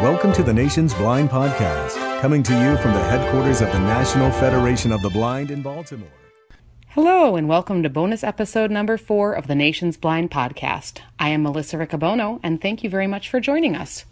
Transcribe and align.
Welcome 0.00 0.32
to 0.32 0.42
the 0.42 0.54
Nation's 0.54 0.94
Blind 0.94 1.28
Podcast, 1.28 2.22
coming 2.22 2.42
to 2.44 2.52
you 2.54 2.78
from 2.78 2.94
the 2.94 3.02
headquarters 3.02 3.60
of 3.60 3.70
the 3.70 3.80
National 3.80 4.30
Federation 4.30 4.92
of 4.92 5.02
the 5.02 5.10
Blind 5.10 5.50
in 5.50 5.60
Baltimore. 5.60 6.08
Hello, 6.88 7.36
and 7.36 7.46
welcome 7.50 7.82
to 7.82 7.90
bonus 7.90 8.24
episode 8.24 8.70
number 8.70 8.96
four 8.96 9.34
of 9.34 9.46
the 9.46 9.54
Nation's 9.54 9.98
Blind 9.98 10.30
Podcast. 10.30 11.00
I 11.18 11.28
am 11.28 11.42
Melissa 11.42 11.76
Riccobono, 11.76 12.40
and 12.42 12.62
thank 12.62 12.82
you 12.82 12.88
very 12.88 13.06
much 13.06 13.28
for 13.28 13.40
joining 13.40 13.76
us. 13.76 14.06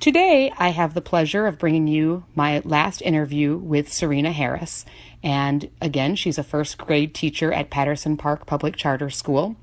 Today, 0.00 0.52
I 0.58 0.68
have 0.68 0.92
the 0.92 1.00
pleasure 1.00 1.46
of 1.46 1.58
bringing 1.58 1.86
you 1.86 2.26
my 2.34 2.60
last 2.62 3.00
interview 3.00 3.56
with 3.56 3.90
Serena 3.90 4.32
Harris. 4.32 4.84
And 5.22 5.70
again, 5.80 6.14
she's 6.14 6.36
a 6.36 6.44
first 6.44 6.76
grade 6.76 7.14
teacher 7.14 7.50
at 7.54 7.70
Patterson 7.70 8.18
Park 8.18 8.44
Public 8.44 8.76
Charter 8.76 9.08
School. 9.08 9.56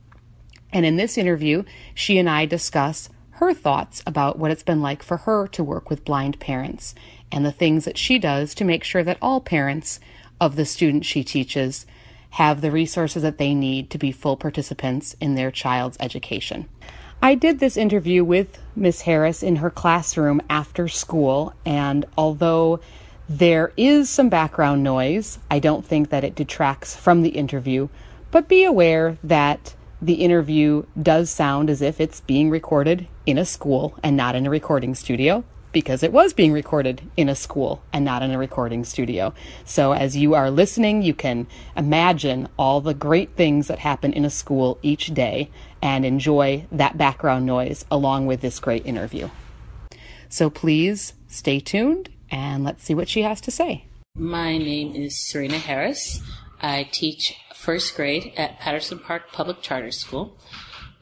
And 0.73 0.83
in 0.83 0.95
this 0.95 1.15
interview, 1.15 1.63
she 1.93 2.17
and 2.17 2.27
I 2.27 2.47
discuss 2.47 3.07
her 3.41 3.53
thoughts 3.55 4.03
about 4.05 4.37
what 4.37 4.51
it's 4.51 4.61
been 4.61 4.83
like 4.83 5.01
for 5.01 5.17
her 5.17 5.47
to 5.47 5.63
work 5.63 5.89
with 5.89 6.05
blind 6.05 6.39
parents 6.39 6.93
and 7.31 7.43
the 7.43 7.51
things 7.51 7.85
that 7.85 7.97
she 7.97 8.19
does 8.19 8.53
to 8.53 8.63
make 8.63 8.83
sure 8.83 9.03
that 9.03 9.17
all 9.19 9.41
parents 9.41 9.99
of 10.39 10.55
the 10.55 10.63
students 10.63 11.07
she 11.07 11.23
teaches 11.23 11.87
have 12.31 12.61
the 12.61 12.69
resources 12.69 13.23
that 13.23 13.39
they 13.39 13.55
need 13.55 13.89
to 13.89 13.97
be 13.97 14.11
full 14.11 14.37
participants 14.37 15.15
in 15.19 15.33
their 15.33 15.49
child's 15.49 15.97
education. 15.99 16.69
I 17.19 17.33
did 17.33 17.59
this 17.59 17.77
interview 17.77 18.23
with 18.23 18.59
Miss 18.75 19.01
Harris 19.01 19.41
in 19.41 19.55
her 19.55 19.71
classroom 19.71 20.39
after 20.47 20.87
school, 20.87 21.53
and 21.65 22.05
although 22.15 22.79
there 23.27 23.73
is 23.75 24.07
some 24.07 24.29
background 24.29 24.83
noise, 24.83 25.39
I 25.49 25.57
don't 25.57 25.85
think 25.85 26.09
that 26.09 26.23
it 26.23 26.35
detracts 26.35 26.95
from 26.95 27.23
the 27.23 27.29
interview. 27.29 27.89
But 28.29 28.47
be 28.47 28.63
aware 28.63 29.17
that 29.23 29.73
the 30.01 30.15
interview 30.15 30.83
does 31.01 31.29
sound 31.29 31.69
as 31.69 31.81
if 31.81 32.01
it's 32.01 32.21
being 32.21 32.49
recorded 32.49 33.07
in 33.25 33.37
a 33.37 33.45
school 33.45 33.95
and 34.03 34.17
not 34.17 34.35
in 34.35 34.47
a 34.47 34.49
recording 34.49 34.95
studio 34.95 35.43
because 35.71 36.03
it 36.03 36.11
was 36.11 36.33
being 36.33 36.51
recorded 36.51 37.01
in 37.15 37.29
a 37.29 37.35
school 37.35 37.81
and 37.93 38.03
not 38.03 38.21
in 38.21 38.31
a 38.31 38.37
recording 38.37 38.83
studio. 38.83 39.33
So 39.63 39.93
as 39.93 40.17
you 40.17 40.33
are 40.33 40.51
listening, 40.51 41.01
you 41.01 41.13
can 41.13 41.47
imagine 41.77 42.49
all 42.57 42.81
the 42.81 42.93
great 42.93 43.35
things 43.35 43.67
that 43.67 43.79
happen 43.79 44.11
in 44.11 44.25
a 44.25 44.29
school 44.29 44.79
each 44.81 45.13
day 45.13 45.49
and 45.81 46.03
enjoy 46.03 46.65
that 46.71 46.97
background 46.97 47.45
noise 47.45 47.85
along 47.89 48.25
with 48.25 48.41
this 48.41 48.59
great 48.59 48.85
interview. 48.85 49.29
So 50.29 50.49
please 50.49 51.13
stay 51.27 51.59
tuned 51.59 52.09
and 52.29 52.63
let's 52.63 52.83
see 52.83 52.95
what 52.95 53.07
she 53.07 53.21
has 53.21 53.39
to 53.41 53.51
say. 53.51 53.85
My 54.15 54.57
name 54.57 54.93
is 54.93 55.17
Serena 55.17 55.57
Harris. 55.57 56.21
I 56.61 56.87
teach 56.91 57.35
first 57.55 57.95
grade 57.95 58.33
at 58.37 58.59
Patterson 58.59 58.99
Park 58.99 59.31
Public 59.31 59.61
Charter 59.61 59.91
School. 59.91 60.37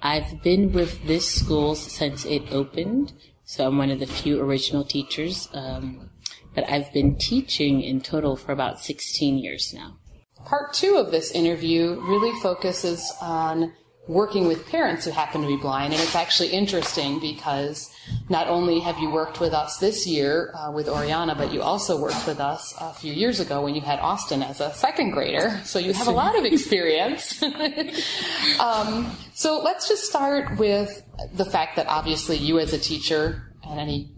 I've 0.02 0.42
been 0.42 0.72
with 0.72 1.06
this 1.06 1.28
school 1.28 1.76
since 1.76 2.26
it 2.26 2.52
opened 2.52 3.14
so 3.50 3.66
I'm 3.66 3.80
one 3.80 3.90
of 3.90 4.00
the 4.00 4.06
few 4.06 4.40
original 4.40 4.84
teachers. 4.84 5.50
Um, 5.54 6.12
but 6.54 6.70
I've 6.70 6.94
been 6.94 7.16
teaching 7.16 7.82
in 7.82 8.00
total 8.00 8.36
for 8.36 8.52
about 8.52 8.80
16 8.80 9.40
years 9.40 9.74
now. 9.74 9.98
Part 10.46 10.72
two 10.76 10.98
of 10.98 11.10
this 11.10 11.32
interview 11.32 12.00
really 12.00 12.32
focuses 12.42 13.12
on 13.20 13.74
working 14.10 14.48
with 14.48 14.68
parents 14.68 15.06
who 15.06 15.12
happen 15.12 15.40
to 15.40 15.48
be 15.48 15.56
blind. 15.56 15.94
And 15.94 16.02
it's 16.02 16.16
actually 16.16 16.50
interesting 16.50 17.20
because 17.20 17.94
not 18.28 18.48
only 18.48 18.80
have 18.80 18.98
you 18.98 19.12
worked 19.12 19.40
with 19.40 19.54
us 19.54 19.78
this 19.78 20.08
year 20.08 20.52
uh, 20.56 20.72
with 20.72 20.90
Oriana, 20.90 21.36
but 21.36 21.54
you 21.54 21.62
also 21.62 21.96
worked 22.02 22.26
with 22.26 22.40
us 22.40 22.74
a 22.82 22.92
few 22.92 23.14
years 23.14 23.40
ago 23.40 23.62
when 23.62 23.76
you 23.76 23.82
had 23.82 24.00
Austin 24.00 24.42
as 24.42 24.62
a 24.62 24.74
second 24.74 25.12
grader. 25.12 25.62
So 25.64 25.78
you 25.78 25.94
have 25.94 26.08
a 26.08 26.12
lot 26.12 26.36
of 26.36 26.44
experience. 26.44 27.40
um, 28.60 29.16
so 29.36 29.62
let's 29.62 29.88
just 29.88 30.06
start 30.06 30.58
with 30.58 31.04
the 31.36 31.46
fact 31.46 31.76
that 31.76 31.86
obviously 31.86 32.36
you 32.36 32.58
as 32.58 32.74
a 32.74 32.80
teacher 32.80 33.54
and 33.64 33.80
any 33.80 34.12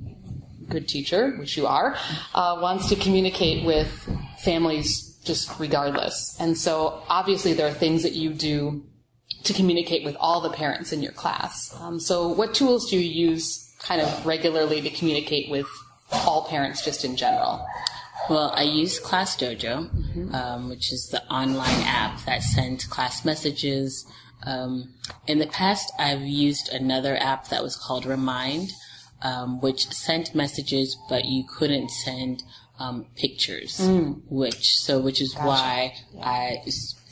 good 0.70 0.88
teacher, 0.88 1.36
which 1.38 1.58
you 1.58 1.68
are, 1.68 1.98
uh, 2.34 2.58
wants 2.62 2.88
to 2.88 2.96
communicate 2.96 3.66
with 3.66 4.10
families 4.40 5.20
just 5.26 5.60
regardless. 5.60 6.38
And 6.40 6.58
so 6.58 7.04
obviously 7.10 7.52
there 7.52 7.68
are 7.68 7.74
things 7.74 8.04
that 8.04 8.14
you 8.14 8.34
do 8.34 8.86
to 9.44 9.54
communicate 9.54 10.04
with 10.04 10.16
all 10.20 10.42
the 10.42 10.50
parents 10.50 10.92
in 10.92 11.02
your 11.02 11.12
class. 11.12 11.76
Um, 11.80 12.00
so, 12.00 12.28
what 12.28 12.54
tools 12.54 12.90
do 12.90 12.98
you 12.98 13.30
use 13.30 13.74
kind 13.80 14.02
of 14.02 14.26
regularly 14.26 14.82
to 14.82 14.90
communicate 14.90 15.50
with 15.50 15.68
all 16.12 16.46
parents 16.48 16.84
just 16.84 17.04
in 17.06 17.16
general? 17.16 17.66
Well, 18.30 18.54
I 18.56 18.64
use 18.64 19.00
Class 19.00 19.36
Dojo, 19.36 19.90
mm-hmm. 19.90 20.36
um, 20.36 20.70
which 20.70 20.92
is 20.92 21.10
the 21.10 21.24
online 21.26 21.84
app 21.84 22.24
that 22.26 22.44
sends 22.44 22.86
class 22.86 23.26
messages. 23.26 24.06
Um, 24.44 24.94
in 25.28 25.40
the 25.40 25.48
past, 25.48 25.92
I've 25.98 26.22
used 26.22 26.70
another 26.70 27.18
app 27.18 27.50
that 27.50 27.64
was 27.64 27.76
called 27.76 28.06
Remind, 28.06 28.72
um, 29.24 29.60
which 29.60 29.88
sent 29.88 30.36
messages, 30.36 30.98
but 31.10 31.26
you 31.26 31.44
couldn't 31.48 31.90
send 31.90 32.44
um, 32.80 33.08
pictures. 33.16 33.80
Mm. 33.80 34.22
Which 34.30 34.78
so, 34.78 35.00
which 35.00 35.22
is 35.22 35.34
gotcha. 35.34 35.48
why 35.48 35.94
yeah. 36.14 36.26
I 36.26 36.64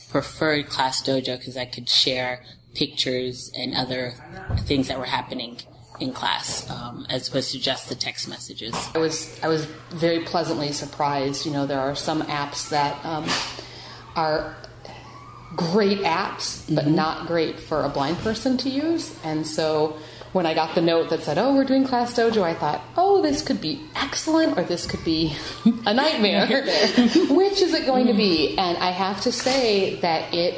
preferred 0.09 0.67
Class 0.67 1.01
Dojo 1.01 1.37
because 1.37 1.55
I 1.55 1.65
could 1.65 1.87
share 1.87 2.43
pictures 2.75 3.51
and 3.55 3.73
other 3.75 4.13
things 4.59 4.87
that 4.87 4.97
were 4.97 5.05
happening 5.05 5.57
in 5.99 6.13
class 6.13 6.69
um, 6.69 7.05
as 7.09 7.27
opposed 7.27 7.51
to 7.51 7.59
just 7.59 7.89
the 7.89 7.95
text 7.95 8.27
messages. 8.29 8.73
I 8.95 8.99
was 8.99 9.39
I 9.43 9.47
was 9.47 9.65
very 9.91 10.21
pleasantly 10.21 10.71
surprised. 10.71 11.45
You 11.45 11.51
know, 11.51 11.65
there 11.65 11.79
are 11.79 11.95
some 11.95 12.21
apps 12.23 12.69
that 12.69 13.03
um, 13.05 13.25
are 14.15 14.55
great 15.55 15.99
apps, 15.99 16.63
but 16.73 16.85
mm-hmm. 16.85 16.95
not 16.95 17.27
great 17.27 17.59
for 17.59 17.83
a 17.83 17.89
blind 17.89 18.17
person 18.19 18.57
to 18.59 18.69
use, 18.69 19.17
and 19.23 19.45
so 19.45 19.97
when 20.31 20.45
I 20.45 20.53
got 20.53 20.75
the 20.75 20.81
note 20.81 21.09
that 21.09 21.23
said, 21.23 21.37
"Oh, 21.37 21.55
we're 21.55 21.63
doing 21.63 21.85
Class 21.85 22.13
Dojo," 22.13 22.43
I 22.43 22.53
thought, 22.53 22.81
"Oh, 22.95 23.21
this 23.21 23.41
could 23.41 23.61
be 23.61 23.81
excellent, 23.95 24.57
or 24.57 24.63
this 24.63 24.85
could 24.85 25.03
be 25.03 25.35
a 25.85 25.93
nightmare. 25.93 26.45
Which 27.29 27.61
is 27.61 27.73
it 27.73 27.85
going 27.85 28.07
to 28.07 28.13
be?" 28.13 28.57
And 28.57 28.77
I 28.77 28.91
have 28.91 29.21
to 29.21 29.31
say 29.31 29.95
that 30.01 30.33
it, 30.33 30.55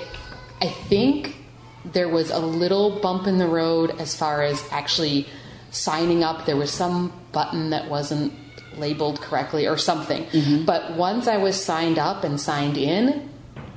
I 0.62 0.68
think 0.68 1.38
there 1.86 2.10
was 2.10 2.30
a 2.30 2.40
little 2.40 3.00
bump 3.00 3.28
in 3.28 3.38
the 3.38 3.48
road 3.48 4.00
as 4.00 4.16
far 4.16 4.42
as 4.44 4.64
actually 4.72 5.28
signing 5.72 6.24
up. 6.24 6.46
There 6.46 6.58
was 6.58 6.72
some 6.72 7.14
button 7.32 7.70
that 7.72 7.90
wasn't 7.90 8.34
labeled 8.78 9.22
correctly 9.22 9.68
or 9.68 9.78
something. 9.78 10.26
Mm-hmm. 10.26 10.66
But 10.66 10.96
once 10.96 11.28
I 11.28 11.38
was 11.38 11.62
signed 11.62 12.00
up 12.00 12.24
and 12.24 12.40
signed 12.40 12.78
in, 12.78 13.30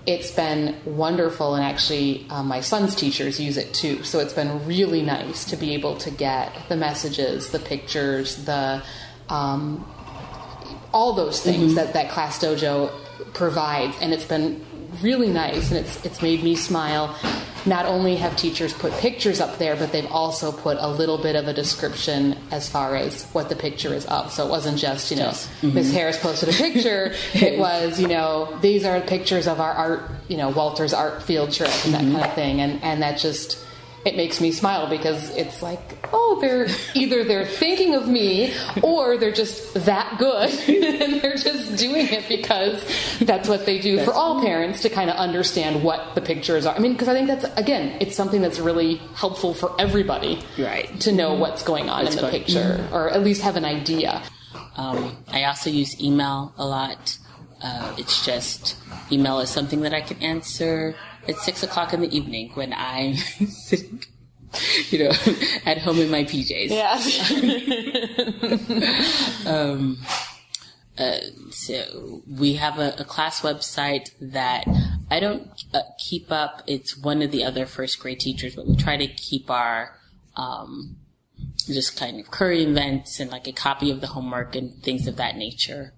it's 0.07 0.31
been 0.31 0.77
wonderful, 0.85 1.55
and 1.55 1.65
actually, 1.65 2.27
um, 2.31 2.47
my 2.47 2.61
son's 2.61 2.95
teachers 2.95 3.41
use 3.41 3.57
it 3.57 3.73
too. 3.73 4.03
So 4.05 4.19
it's 4.19 4.35
been 4.35 4.67
really 4.67 5.03
nice 5.03 5.45
to 5.47 5.57
be 5.57 5.75
able 5.75 5.97
to 5.99 6.11
get 6.11 6.53
the 6.69 6.77
messages, 6.77 7.51
the 7.51 7.59
pictures, 7.59 8.45
the 8.45 8.83
um, 9.29 9.87
all 10.93 11.15
those 11.15 11.41
things 11.41 11.73
mm-hmm. 11.73 11.75
that 11.77 11.93
that 11.95 12.11
Class 12.11 12.39
Dojo 12.39 12.93
provides, 13.33 13.97
and 14.01 14.13
it's 14.13 14.25
been 14.25 14.65
really 15.01 15.29
nice, 15.29 15.71
and 15.71 15.79
it's 15.79 16.05
it's 16.05 16.21
made 16.21 16.43
me 16.43 16.55
smile 16.55 17.17
not 17.67 17.87
only 17.87 18.17
have 18.17 18.37
teachers 18.37 18.73
put 18.73 18.93
pictures 18.95 19.41
up 19.41 19.59
there, 19.59 19.77
but 19.77 19.93
they've 19.93 20.11
also 20.11 20.53
put 20.53 20.77
a 20.81 20.89
little 20.89 21.19
bit 21.19 21.37
of 21.37 21.49
a 21.49 21.53
description 21.53 22.37
as 22.51 22.69
far 22.69 22.97
as 22.97 23.25
what 23.33 23.49
the 23.49 23.57
picture 23.57 23.95
is 23.95 24.05
of. 24.07 24.33
So 24.33 24.47
it 24.47 24.51
wasn't 24.51 24.79
just, 24.79 25.11
you 25.11 25.17
know, 25.17 25.29
Miss 25.29 25.53
mm-hmm. 25.63 25.95
Harris 25.95 26.19
posted 26.19 26.51
a 26.51 26.53
picture. 26.53 27.15
it 27.35 27.59
was, 27.65 28.01
you 28.01 28.09
know, 28.09 28.59
these 28.61 28.85
are 28.85 29.01
pictures 29.01 29.47
of 29.47 29.61
our 29.61 29.73
art, 29.73 30.11
you 30.29 30.37
know, 30.37 30.51
Walters 30.51 30.93
art 30.93 31.23
field 31.23 31.53
trip 31.53 31.71
and 31.85 31.95
that 31.95 32.03
mm-hmm. 32.03 32.13
kind 32.13 32.25
of 32.25 32.35
thing. 32.35 32.61
And, 32.61 32.83
and 32.83 33.03
that 33.03 33.19
just, 33.19 33.65
it 34.05 34.17
makes 34.17 34.41
me 34.41 34.53
smile 34.53 34.89
because 34.89 35.35
it's 35.37 35.63
like, 35.63 35.81
oh, 36.13 36.39
they're 36.41 36.69
either 36.95 37.25
they're 37.25 37.47
thinking 37.47 37.95
of 37.95 38.07
me 38.09 38.55
or 38.83 39.17
they're 39.17 39.33
just 39.33 39.75
that 39.87 40.19
good 40.19 40.51
and 40.69 41.21
they're 41.21 41.37
just 41.37 41.77
doing 41.77 42.07
it 42.09 42.29
because 42.29 42.85
that's 43.21 43.49
what 43.49 43.65
they 43.67 43.79
do 43.81 44.05
for 44.05 44.13
all 44.13 44.43
parents 44.43 44.83
to 44.83 44.91
kind 44.91 45.11
of 45.11 45.17
understand 45.17 45.83
what 45.83 46.15
the 46.15 46.21
pictures 46.21 46.67
are. 46.67 46.75
I 46.75 46.79
mean, 46.79 46.93
because 46.93 47.09
I 47.09 47.15
think 47.15 47.29
that's 47.29 47.45
again, 47.59 47.97
it's 48.01 48.15
something 48.15 48.43
that's 48.43 48.59
really 48.59 48.97
helpful 49.15 49.55
for 49.55 49.75
everybody, 49.81 50.43
right? 50.59 50.89
To 51.01 51.13
know 51.13 51.31
mm-hmm. 51.31 51.41
what's 51.41 51.63
going 51.63 51.89
on 51.89 52.07
in 52.07 52.17
the 52.17 52.29
picture 52.29 52.79
mm-hmm. 52.79 52.95
or 52.95 53.11
at 53.11 53.23
least 53.23 53.43
have 53.43 53.57
an 53.57 53.65
idea. 53.65 54.23
Um, 54.77 55.17
I 55.29 55.45
also 55.45 55.71
use 55.71 56.01
email 56.01 56.53
a 56.59 56.67
lot. 56.67 57.19
Uh, 57.63 57.95
it's 57.97 58.27
just 58.27 58.77
email 59.11 59.41
is 59.41 59.49
something 59.49 59.81
that 59.83 59.95
I 59.95 60.01
can 60.01 60.21
answer 60.23 60.95
at 61.29 61.37
six 61.37 61.63
o'clock 61.63 61.93
in 61.93 62.01
the 62.01 62.17
evening 62.17 62.51
when 62.55 62.73
I'm 62.73 63.15
sitting, 63.15 64.03
you 64.91 65.05
know, 65.05 65.13
at 65.65 65.79
home 65.79 65.99
in 65.99 66.11
my 66.11 66.25
PJs. 66.25 66.71
Yeah. 66.71 66.99
um, 69.53 69.99
uh, 70.97 71.19
so 71.51 72.23
we 72.29 72.55
have 72.55 72.79
a, 72.79 72.95
a, 72.99 73.05
class 73.05 73.41
website 73.41 74.11
that 74.21 74.65
I 75.11 75.19
don't 75.19 75.51
uh, 75.73 75.81
keep 75.99 76.31
up. 76.31 76.63
It's 76.69 76.97
one 76.97 77.21
of 77.21 77.33
the 77.33 77.43
other 77.45 77.67
first 77.67 77.99
grade 77.99 78.21
teachers, 78.21 78.55
but 78.55 78.69
we 78.69 78.77
try 78.77 78.97
to 78.97 79.09
keep 79.09 79.51
our 79.51 79.99
um, 80.37 80.97
just 81.67 81.97
kind 81.97 82.21
of 82.21 82.31
current 82.31 82.61
events 82.61 83.19
and 83.19 83.31
like 83.31 83.49
a 83.49 83.53
copy 83.53 83.91
of 83.91 84.01
the 84.01 84.09
homework 84.09 84.55
and 84.55 84.83
things 84.83 85.09
of 85.09 85.17
that 85.17 85.37
nature 85.37 85.95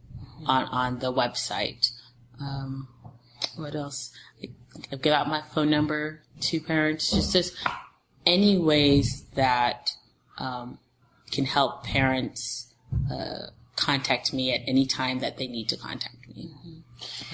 on 0.46 0.64
on 0.64 0.98
the 1.00 1.12
website. 1.12 1.90
Um, 2.40 2.88
what 3.56 3.74
else? 3.74 4.12
Give 5.02 5.12
out 5.12 5.28
my 5.28 5.42
phone 5.42 5.70
number 5.70 6.22
to 6.42 6.60
parents. 6.60 7.10
Just 7.10 7.34
as 7.34 7.52
any 8.24 8.58
ways 8.58 9.24
that 9.34 9.90
um, 10.38 10.78
can 11.30 11.44
help 11.44 11.84
parents 11.84 12.72
uh, 13.12 13.46
contact 13.76 14.32
me 14.32 14.52
at 14.52 14.60
any 14.66 14.86
time 14.86 15.20
that 15.20 15.36
they 15.38 15.46
need 15.46 15.68
to 15.68 15.76
contact 15.76 16.16
me. 16.34 16.50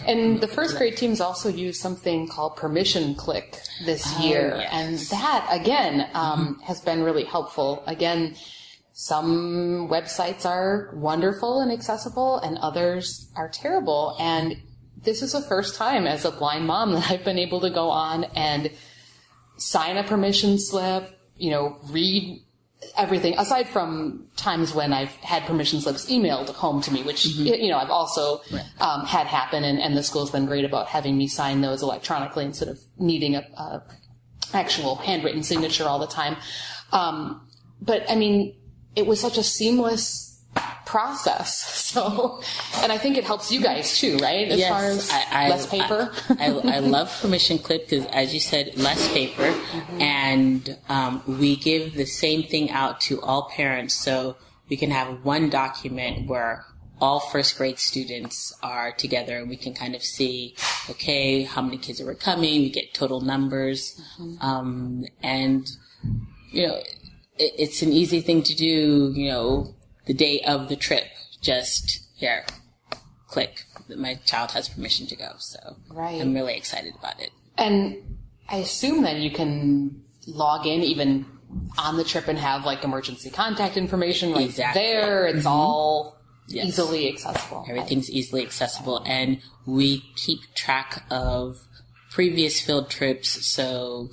And 0.07 0.41
the 0.41 0.49
first 0.49 0.77
grade 0.77 0.97
teams 0.97 1.21
also 1.21 1.49
use 1.49 1.79
something 1.79 2.27
called 2.29 2.57
Permission 2.57 3.15
Click 3.15 3.59
this 3.85 4.05
Oh, 4.17 4.23
year. 4.27 4.57
yes. 4.59 4.71
And 4.73 4.99
that, 5.21 5.49
again, 5.51 6.09
um, 6.15 6.59
has 6.65 6.81
been 6.81 7.03
really 7.03 7.25
helpful. 7.25 7.83
Again, 7.87 8.35
some 8.93 9.89
websites 9.89 10.45
are 10.45 10.91
wonderful 10.95 11.61
and 11.61 11.71
accessible, 11.71 12.39
and 12.39 12.59
others 12.59 13.31
are 13.37 13.49
terrible. 13.49 14.17
And 14.19 14.57
this 15.03 15.23
is 15.23 15.33
the 15.33 15.43
first 15.43 15.75
time 15.75 16.07
as 16.07 16.25
a 16.25 16.31
blind 16.31 16.67
mom 16.67 16.93
that 16.93 17.11
I've 17.11 17.25
been 17.25 17.39
able 17.39 17.61
to 17.61 17.71
go 17.71 17.91
on 17.91 18.25
and 18.37 18.71
sign 19.57 19.97
a 19.97 20.05
permission 20.05 20.59
slip, 20.59 21.19
you 21.37 21.51
know, 21.51 21.79
read 21.91 22.43
everything 22.97 23.39
aside 23.39 23.69
from 23.69 24.27
times 24.37 24.75
when 24.75 24.93
I've 24.93 25.15
had 25.17 25.45
permission 25.45 25.81
slips 25.81 26.07
emailed 26.07 26.49
home 26.51 26.81
to 26.83 26.93
me, 26.93 27.03
which 27.03 27.27
you 27.27 27.71
know 27.71 27.79
I've 27.79 27.91
also 27.91 28.43
um, 28.81 29.05
had 29.05 29.27
happen, 29.27 29.65
and, 29.65 29.81
and 29.81 29.97
the 29.97 30.03
school's 30.03 30.31
been 30.31 30.47
great 30.47 30.65
about 30.65 30.89
having 30.89 31.17
me 31.17 31.29
sign 31.29 31.61
those 31.61 31.83
electronically 31.83 32.45
instead 32.45 32.69
of 32.69 32.81
needing 32.99 33.37
a, 33.37 33.41
a 33.57 33.83
actual 34.53 34.97
handwritten 34.97 35.43
signature 35.43 35.85
all 35.85 35.99
the 35.99 36.07
time. 36.07 36.37
Um, 36.93 37.49
but 37.81 38.09
I 38.11 38.17
mean, 38.17 38.57
it 38.97 39.07
was 39.07 39.21
such 39.21 39.39
a 39.39 39.43
seamless 39.43 40.32
process. 40.93 41.79
So, 41.93 42.41
and 42.83 42.91
I 42.91 42.97
think 42.97 43.19
it 43.19 43.25
helps 43.25 43.53
you 43.53 43.61
guys 43.61 43.99
too, 43.99 44.17
right? 44.17 44.49
As 44.49 44.67
far 44.67 44.85
as 44.85 45.11
less 45.53 45.67
paper. 45.67 46.11
I, 46.41 46.47
I, 46.47 46.77
I 46.77 46.79
love 46.79 47.15
permission 47.21 47.59
click 47.59 47.91
because, 47.91 48.07
as 48.07 48.33
you 48.33 48.41
said, 48.41 48.79
less 48.79 49.13
paper, 49.13 49.53
and 50.01 50.75
um, 50.89 51.23
we 51.27 51.57
give 51.57 51.93
the 51.93 52.07
same 52.07 52.45
thing 52.45 52.71
out 52.71 52.99
to 53.03 53.21
all 53.21 53.51
parents, 53.51 53.95
so 53.95 54.37
we 54.71 54.79
can 54.79 54.91
have 54.91 55.23
one 55.23 55.51
document 55.51 56.27
where 56.31 56.65
all 56.99 57.21
first 57.21 57.59
grade 57.59 57.79
students 57.79 58.55
are 58.63 58.93
together, 58.93 59.37
and 59.37 59.51
we 59.51 59.57
can 59.57 59.75
kind 59.75 59.95
of 59.95 60.03
see, 60.03 60.57
okay, 60.89 61.43
how 61.43 61.61
many 61.61 61.77
kids 61.77 62.01
are 62.01 62.15
coming. 62.15 62.63
We 62.63 62.71
get 62.71 62.95
total 62.95 63.21
numbers, 63.21 64.01
um, 64.41 65.05
and 65.23 65.69
you 66.53 66.69
know, 66.69 66.77
it, 67.37 67.53
it's 67.59 67.83
an 67.83 67.93
easy 67.93 68.23
thing 68.23 68.43
to 68.45 68.55
do. 68.55 69.13
You 69.15 69.29
know, 69.31 69.75
the 70.07 70.15
day 70.15 70.41
of 70.41 70.69
the 70.69 70.77
trip, 70.77 71.05
just 71.41 72.07
here, 72.17 72.45
click. 73.27 73.65
That 73.89 73.99
my 73.99 74.15
child 74.25 74.53
has 74.53 74.69
permission 74.69 75.07
to 75.09 75.17
go, 75.17 75.33
so 75.39 75.77
Right. 75.91 76.21
I'm 76.21 76.35
really 76.35 76.57
excited 76.57 76.95
about 76.99 77.21
it. 77.21 77.31
And 77.59 78.19
I 78.49 78.57
assume 78.59 79.03
that 79.03 79.17
you 79.17 79.31
can 79.31 80.03
log 80.27 80.67
in 80.67 80.83
even 80.83 81.27
on 81.79 81.97
the 81.97 82.05
trip 82.05 82.29
and 82.29 82.39
have 82.39 82.65
like 82.65 82.85
emergency 82.85 83.29
contact 83.29 83.77
information 83.77 84.33
right 84.33 84.45
Exactly. 84.47 84.83
there. 84.83 85.27
It's 85.27 85.41
mm-hmm. 85.41 85.49
all 85.49 86.17
Yes. 86.49 86.67
easily 86.67 87.09
accessible. 87.09 87.65
Everything's 87.69 88.11
easily 88.11 88.43
accessible, 88.43 89.03
and 89.07 89.41
we 89.67 90.01
keep 90.17 90.41
track 90.55 91.05
of 91.11 91.59
previous 92.11 92.61
field 92.61 92.91
trips, 92.91 93.45
so 93.47 94.11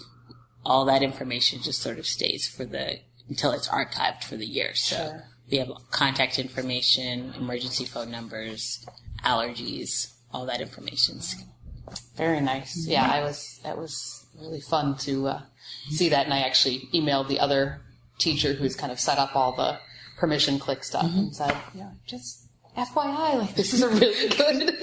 all 0.66 0.86
that 0.86 1.02
information 1.04 1.62
just 1.62 1.82
sort 1.82 2.00
of 2.00 2.06
stays 2.06 2.48
for 2.48 2.66
the 2.66 3.00
until 3.28 3.52
it's 3.52 3.68
archived 3.68 4.24
for 4.24 4.36
the 4.38 4.46
year. 4.46 4.74
So 4.76 4.96
Sure. 4.96 5.29
We 5.52 5.58
have 5.58 5.72
contact 5.92 6.40
information, 6.40 7.34
emergency 7.38 7.86
phone 7.86 8.12
numbers, 8.12 8.86
allergies, 9.24 10.14
all 10.32 10.46
that 10.46 10.62
information. 10.62 11.20
Very 12.16 12.40
nice. 12.40 12.86
Yeah, 12.88 13.10
I 13.10 13.22
was. 13.22 13.60
That 13.64 13.78
was 13.78 14.28
really 14.40 14.62
fun 14.62 14.98
to 14.98 15.28
uh, 15.28 15.42
see 15.90 16.10
that, 16.10 16.26
and 16.26 16.34
I 16.34 16.40
actually 16.42 16.88
emailed 16.94 17.28
the 17.28 17.40
other 17.40 17.82
teacher 18.20 18.54
who's 18.54 18.76
kind 18.76 18.92
of 18.92 19.00
set 19.00 19.18
up 19.18 19.36
all 19.36 19.56
the 19.56 19.80
permission 20.18 20.60
click 20.60 20.84
stuff 20.84 21.06
and 21.06 21.36
said, 21.36 21.56
you 21.74 21.80
know, 21.82 21.92
just 22.06 22.49
FYI, 22.86 23.40
like 23.40 23.56
this 23.56 23.74
is 23.74 23.82
a 23.82 23.90
really 23.90 24.30
good. 24.30 24.78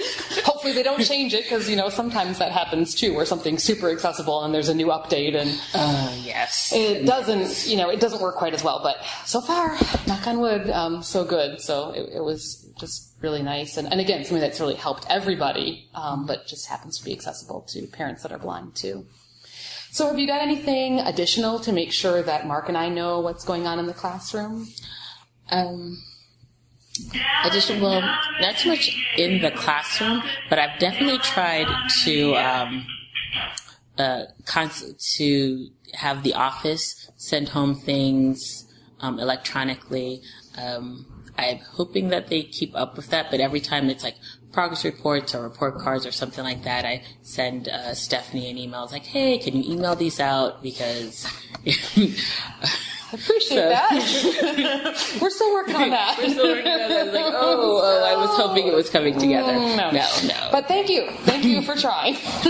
Hopefully 0.45 0.73
they 0.73 0.83
don't 0.83 1.03
change 1.03 1.33
it 1.33 1.43
because 1.43 1.69
you 1.69 1.75
know 1.75 1.89
sometimes 1.89 2.37
that 2.39 2.51
happens 2.51 2.93
too, 2.95 3.13
where 3.13 3.25
something's 3.25 3.63
super 3.63 3.89
accessible 3.89 4.43
and 4.43 4.53
there's 4.53 4.69
a 4.69 4.73
new 4.73 4.87
update 4.87 5.35
and 5.35 5.49
Uh, 5.73 6.13
yes. 6.23 6.71
it 6.73 7.05
doesn't, 7.05 7.67
you 7.67 7.77
know, 7.77 7.89
it 7.89 7.99
doesn't 7.99 8.21
work 8.21 8.35
quite 8.35 8.53
as 8.53 8.63
well. 8.63 8.79
But 8.83 8.97
so 9.25 9.41
far, 9.41 9.77
knock 10.07 10.25
on 10.27 10.39
wood, 10.39 10.69
um, 10.69 11.03
so 11.03 11.25
good. 11.25 11.59
So 11.61 11.91
it, 11.91 12.09
it 12.15 12.23
was 12.23 12.65
just 12.79 13.13
really 13.21 13.41
nice, 13.41 13.77
and, 13.77 13.91
and 13.91 13.99
again, 13.99 14.23
something 14.23 14.41
that's 14.41 14.59
really 14.59 14.75
helped 14.75 15.05
everybody, 15.09 15.89
um, 15.95 16.25
but 16.27 16.45
just 16.47 16.67
happens 16.67 16.99
to 16.99 17.03
be 17.05 17.11
accessible 17.13 17.61
to 17.69 17.87
parents 17.87 18.21
that 18.23 18.31
are 18.31 18.37
blind 18.37 18.75
too. 18.75 19.05
So 19.91 20.05
have 20.07 20.19
you 20.19 20.27
got 20.27 20.41
anything 20.41 20.99
additional 20.99 21.59
to 21.61 21.71
make 21.71 21.91
sure 21.91 22.21
that 22.21 22.45
Mark 22.45 22.67
and 22.69 22.77
I 22.77 22.89
know 22.89 23.19
what's 23.19 23.43
going 23.43 23.65
on 23.65 23.79
in 23.79 23.87
the 23.87 23.93
classroom? 23.93 24.67
Um, 25.49 26.03
addition, 27.43 27.81
well, 27.81 28.01
not 28.41 28.57
so 28.57 28.69
much 28.69 28.95
in 29.17 29.41
the 29.41 29.51
classroom, 29.51 30.23
but 30.49 30.59
I've 30.59 30.79
definitely 30.79 31.19
tried 31.19 31.67
to 32.05 32.35
um, 32.35 32.87
uh, 33.97 34.23
cons- 34.45 35.15
to 35.17 35.69
have 35.93 36.23
the 36.23 36.33
office 36.33 37.09
send 37.15 37.49
home 37.49 37.75
things 37.75 38.65
um, 38.99 39.19
electronically. 39.19 40.21
Um, 40.57 41.05
I'm 41.37 41.59
hoping 41.59 42.09
that 42.09 42.27
they 42.27 42.43
keep 42.43 42.75
up 42.75 42.95
with 42.95 43.09
that, 43.09 43.29
but 43.29 43.39
every 43.39 43.59
time 43.59 43.89
it's 43.89 44.03
like 44.03 44.15
progress 44.51 44.83
reports 44.83 45.35
or 45.35 45.43
report 45.43 45.77
cards 45.77 46.05
or 46.05 46.11
something 46.11 46.43
like 46.43 46.63
that, 46.63 46.83
I 46.83 47.03
send 47.21 47.67
uh, 47.67 47.93
Stephanie 47.93 48.49
an 48.49 48.57
email. 48.57 48.83
It's 48.83 48.91
like, 48.91 49.05
hey, 49.05 49.37
can 49.37 49.55
you 49.55 49.73
email 49.73 49.95
these 49.95 50.19
out? 50.19 50.63
Because 50.63 51.27
I 53.09 53.15
appreciate 53.15 53.57
that. 53.57 55.17
We're 55.21 55.29
still 55.29 55.53
working 55.53 55.75
on 55.75 55.89
that. 55.91 56.17
We're 56.17 56.29
still 56.29 56.47
working 56.47 56.71
on 56.71 56.77
that. 56.77 56.91
I 56.91 57.03
was 57.03 57.13
like, 57.13 57.25
oh, 57.25 57.81
oh, 57.81 58.05
I 58.05 58.15
was 58.17 58.29
hoping 58.35 58.67
it 58.67 58.73
was 58.73 58.89
coming 58.89 59.17
together. 59.17 59.53
Mm, 59.53 59.77
no. 59.77 59.91
no, 59.91 60.27
no. 60.27 60.49
But 60.51 60.67
thank 60.67 60.89
you, 60.89 61.09
thank 61.21 61.45
you 61.45 61.61
for 61.61 61.75
trying. 61.75 62.15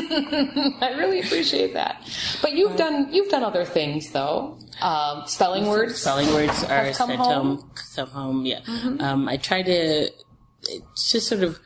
I 0.82 0.96
really 0.98 1.20
appreciate 1.20 1.74
that. 1.74 2.02
But 2.42 2.54
you've 2.54 2.76
done 2.76 3.14
you've 3.14 3.30
done 3.30 3.44
other 3.44 3.66
things 3.66 4.12
though. 4.12 4.58
Um, 4.82 5.24
spelling 5.28 5.68
words. 5.68 6.02
spelling 6.02 6.28
words 6.34 6.64
are 6.64 6.92
come 6.94 7.10
sent 7.10 7.20
home? 7.20 7.58
Mm-hmm. 7.58 7.62
home. 7.62 7.72
Some 7.76 8.10
home, 8.10 8.46
yeah. 8.46 8.62
Um, 9.00 9.28
I 9.28 9.38
try 9.38 9.62
to. 9.62 10.10
It's 10.64 11.12
just 11.12 11.28
sort 11.28 11.44
of. 11.44 11.60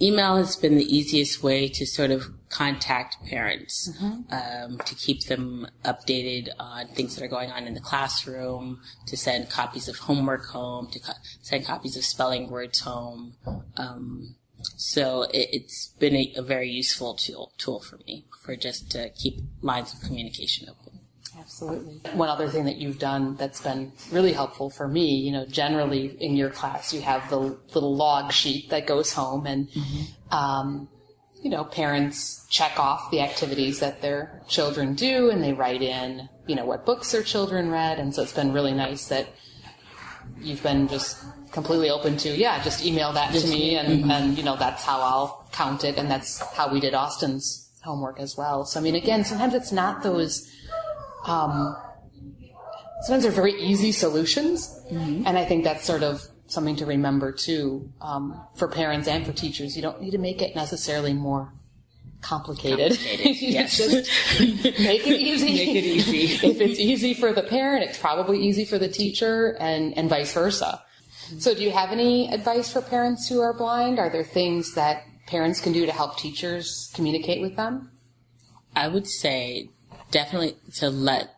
Email 0.00 0.36
has 0.36 0.56
been 0.56 0.76
the 0.76 0.96
easiest 0.96 1.42
way 1.42 1.68
to 1.68 1.86
sort 1.86 2.10
of 2.10 2.30
contact 2.52 3.16
parents 3.26 3.90
Mm-hmm. 4.00 4.32
um, 4.32 4.78
to 4.84 4.94
keep 4.94 5.24
them 5.24 5.66
updated 5.84 6.48
on 6.58 6.86
things 6.88 7.16
that 7.16 7.24
are 7.24 7.28
going 7.28 7.50
on 7.50 7.66
in 7.66 7.74
the 7.74 7.80
classroom, 7.80 8.80
to 9.06 9.16
send 9.16 9.50
copies 9.50 9.88
of 9.88 9.96
homework 9.96 10.44
home, 10.46 10.88
to 10.92 10.98
co- 11.00 11.20
send 11.42 11.64
copies 11.64 11.96
of 11.96 12.04
spelling 12.04 12.50
words 12.50 12.80
home. 12.80 13.34
Um, 13.76 14.36
so 14.76 15.22
it, 15.32 15.48
it's 15.52 15.88
been 15.98 16.14
a, 16.14 16.32
a 16.36 16.42
very 16.42 16.68
useful 16.70 17.14
tool 17.14 17.52
tool 17.58 17.80
for 17.80 17.98
me 18.06 18.26
for 18.44 18.54
just 18.56 18.90
to 18.92 19.10
keep 19.10 19.34
lines 19.60 19.92
of 19.94 20.00
communication 20.00 20.68
open. 20.68 21.00
Absolutely. 21.38 21.94
One 22.12 22.28
other 22.28 22.48
thing 22.48 22.64
that 22.66 22.76
you've 22.76 22.98
done 22.98 23.36
that's 23.36 23.60
been 23.60 23.92
really 24.12 24.32
helpful 24.32 24.68
for 24.70 24.86
me, 24.86 25.06
you 25.16 25.32
know, 25.32 25.46
generally 25.46 26.16
in 26.20 26.36
your 26.36 26.50
class, 26.50 26.92
you 26.94 27.00
have 27.00 27.28
the 27.30 27.38
little 27.74 27.96
log 27.96 28.32
sheet 28.32 28.68
that 28.70 28.86
goes 28.86 29.12
home 29.12 29.46
and, 29.46 29.68
um, 30.30 30.88
you 31.42 31.50
know, 31.50 31.64
parents 31.64 32.46
check 32.48 32.78
off 32.78 33.10
the 33.10 33.20
activities 33.20 33.80
that 33.80 34.00
their 34.00 34.40
children 34.48 34.94
do 34.94 35.28
and 35.28 35.42
they 35.42 35.52
write 35.52 35.82
in, 35.82 36.28
you 36.46 36.54
know, 36.54 36.64
what 36.64 36.86
books 36.86 37.10
their 37.10 37.22
children 37.22 37.70
read. 37.70 37.98
And 37.98 38.14
so 38.14 38.22
it's 38.22 38.32
been 38.32 38.52
really 38.52 38.72
nice 38.72 39.08
that 39.08 39.26
you've 40.40 40.62
been 40.62 40.86
just 40.86 41.18
completely 41.50 41.90
open 41.90 42.16
to, 42.18 42.30
yeah, 42.30 42.62
just 42.62 42.84
email 42.84 43.12
that 43.12 43.34
to 43.34 43.46
me 43.48 43.76
and, 43.76 44.10
and, 44.10 44.38
you 44.38 44.44
know, 44.44 44.56
that's 44.56 44.84
how 44.84 45.00
I'll 45.00 45.48
count 45.52 45.82
it. 45.82 45.98
And 45.98 46.08
that's 46.08 46.40
how 46.54 46.72
we 46.72 46.78
did 46.78 46.94
Austin's 46.94 47.70
homework 47.82 48.20
as 48.20 48.36
well. 48.36 48.64
So, 48.64 48.78
I 48.78 48.82
mean, 48.82 48.94
again, 48.94 49.24
sometimes 49.24 49.54
it's 49.54 49.72
not 49.72 50.04
those, 50.04 50.48
um, 51.26 51.76
sometimes 53.02 53.24
they're 53.24 53.32
very 53.32 53.60
easy 53.60 53.90
solutions. 53.90 54.80
And 55.26 55.36
I 55.36 55.44
think 55.44 55.64
that's 55.64 55.84
sort 55.84 56.04
of 56.04 56.22
something 56.52 56.76
to 56.76 56.86
remember 56.86 57.32
too, 57.32 57.90
um, 58.00 58.40
for 58.54 58.68
parents 58.68 59.08
and 59.08 59.24
for 59.26 59.32
teachers. 59.32 59.76
You 59.76 59.82
don't 59.82 60.00
need 60.00 60.10
to 60.10 60.18
make 60.18 60.42
it 60.42 60.54
necessarily 60.54 61.12
more 61.12 61.52
complicated. 62.20 62.92
Complicated, 62.92 63.36
yes. 63.42 63.76
just 63.76 64.40
make 64.80 65.06
it 65.06 65.20
easy. 65.20 65.46
Make 65.66 65.76
it 65.76 65.84
easy. 65.84 66.46
if 66.46 66.60
it's 66.60 66.78
easy 66.78 67.14
for 67.14 67.32
the 67.32 67.42
parent, 67.42 67.84
it's 67.84 67.98
probably 67.98 68.38
easy 68.38 68.64
for 68.64 68.78
the 68.78 68.88
teacher 68.88 69.56
and, 69.60 69.96
and 69.98 70.08
vice 70.08 70.32
versa. 70.32 70.82
So 71.38 71.54
do 71.54 71.62
you 71.62 71.70
have 71.70 71.90
any 71.90 72.32
advice 72.32 72.72
for 72.72 72.82
parents 72.82 73.28
who 73.28 73.40
are 73.40 73.52
blind? 73.52 73.98
Are 73.98 74.10
there 74.10 74.24
things 74.24 74.74
that 74.74 75.04
parents 75.26 75.60
can 75.60 75.72
do 75.72 75.86
to 75.86 75.92
help 75.92 76.18
teachers 76.18 76.90
communicate 76.94 77.40
with 77.40 77.56
them? 77.56 77.90
I 78.74 78.88
would 78.88 79.06
say 79.06 79.70
definitely 80.10 80.56
to 80.76 80.90
let 80.90 81.36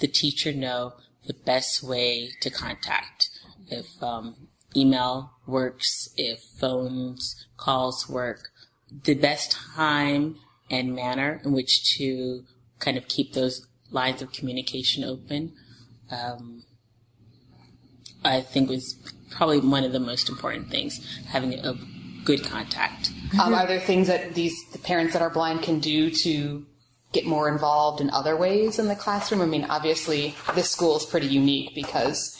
the 0.00 0.08
teacher 0.08 0.52
know 0.52 0.94
the 1.26 1.34
best 1.34 1.82
way 1.82 2.30
to 2.40 2.50
contact. 2.50 3.30
If 3.68 4.02
um, 4.02 4.47
email 4.76 5.32
works, 5.46 6.08
if 6.16 6.40
phones 6.40 7.46
calls 7.56 8.08
work, 8.08 8.50
the 9.04 9.14
best 9.14 9.52
time 9.52 10.36
and 10.70 10.94
manner 10.94 11.40
in 11.44 11.52
which 11.52 11.96
to 11.96 12.44
kind 12.78 12.96
of 12.96 13.08
keep 13.08 13.32
those 13.32 13.66
lines 13.90 14.22
of 14.22 14.32
communication 14.32 15.04
open. 15.04 15.54
Um, 16.10 16.64
I 18.24 18.40
think 18.40 18.68
was 18.68 18.94
probably 19.30 19.60
one 19.60 19.84
of 19.84 19.92
the 19.92 20.00
most 20.00 20.28
important 20.28 20.70
things, 20.70 21.04
having 21.26 21.54
a 21.54 21.74
good 22.24 22.44
contact. 22.44 23.10
Um, 23.40 23.54
are 23.54 23.66
there 23.66 23.80
things 23.80 24.08
that 24.08 24.34
these 24.34 24.54
the 24.72 24.78
parents 24.78 25.12
that 25.12 25.22
are 25.22 25.30
blind 25.30 25.62
can 25.62 25.78
do 25.80 26.10
to 26.10 26.66
get 27.12 27.24
more 27.24 27.48
involved 27.48 28.00
in 28.00 28.10
other 28.10 28.36
ways 28.36 28.78
in 28.78 28.88
the 28.88 28.96
classroom? 28.96 29.40
I 29.40 29.46
mean, 29.46 29.64
obviously, 29.64 30.34
this 30.54 30.70
school 30.70 30.96
is 30.96 31.04
pretty 31.04 31.28
unique 31.28 31.74
because 31.74 32.37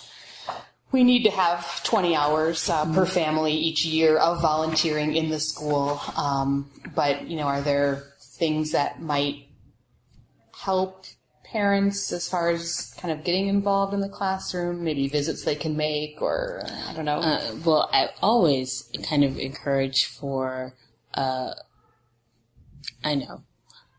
we 0.91 1.05
need 1.05 1.25
to 1.25 1.31
have 1.31 1.83
20 1.85 2.17
hours 2.17 2.69
uh, 2.71 2.85
per 2.95 3.05
family 3.05 3.53
each 3.53 3.85
year 3.85 4.17
of 4.17 4.41
volunteering 4.41 5.15
in 5.15 5.29
the 5.29 5.41
school. 5.41 6.01
Um, 6.17 6.71
but, 6.95 7.27
you 7.27 7.37
know, 7.37 7.47
are 7.47 7.61
there 7.61 8.05
things 8.21 8.73
that 8.73 9.01
might 9.01 9.49
help 10.55 11.05
parents 11.45 12.13
as 12.13 12.29
far 12.29 12.51
as 12.51 12.95
kind 12.99 13.13
of 13.13 13.25
getting 13.25 13.49
involved 13.49 13.95
in 13.95 14.01
the 14.01 14.09
classroom, 14.09 14.85
maybe 14.85 15.09
visits 15.09 15.45
they 15.45 15.55
can 15.55 15.77
make, 15.77 16.21
or 16.21 16.63
I 16.87 16.93
don't 16.93 17.05
know. 17.05 17.19
Uh, 17.19 17.55
well, 17.65 17.89
I 17.93 18.11
always 18.23 18.91
kind 19.09 19.25
of 19.25 19.39
encourage 19.39 20.07
for, 20.07 20.75
uh, 21.15 21.53
I 23.03 23.15
know, 23.15 23.43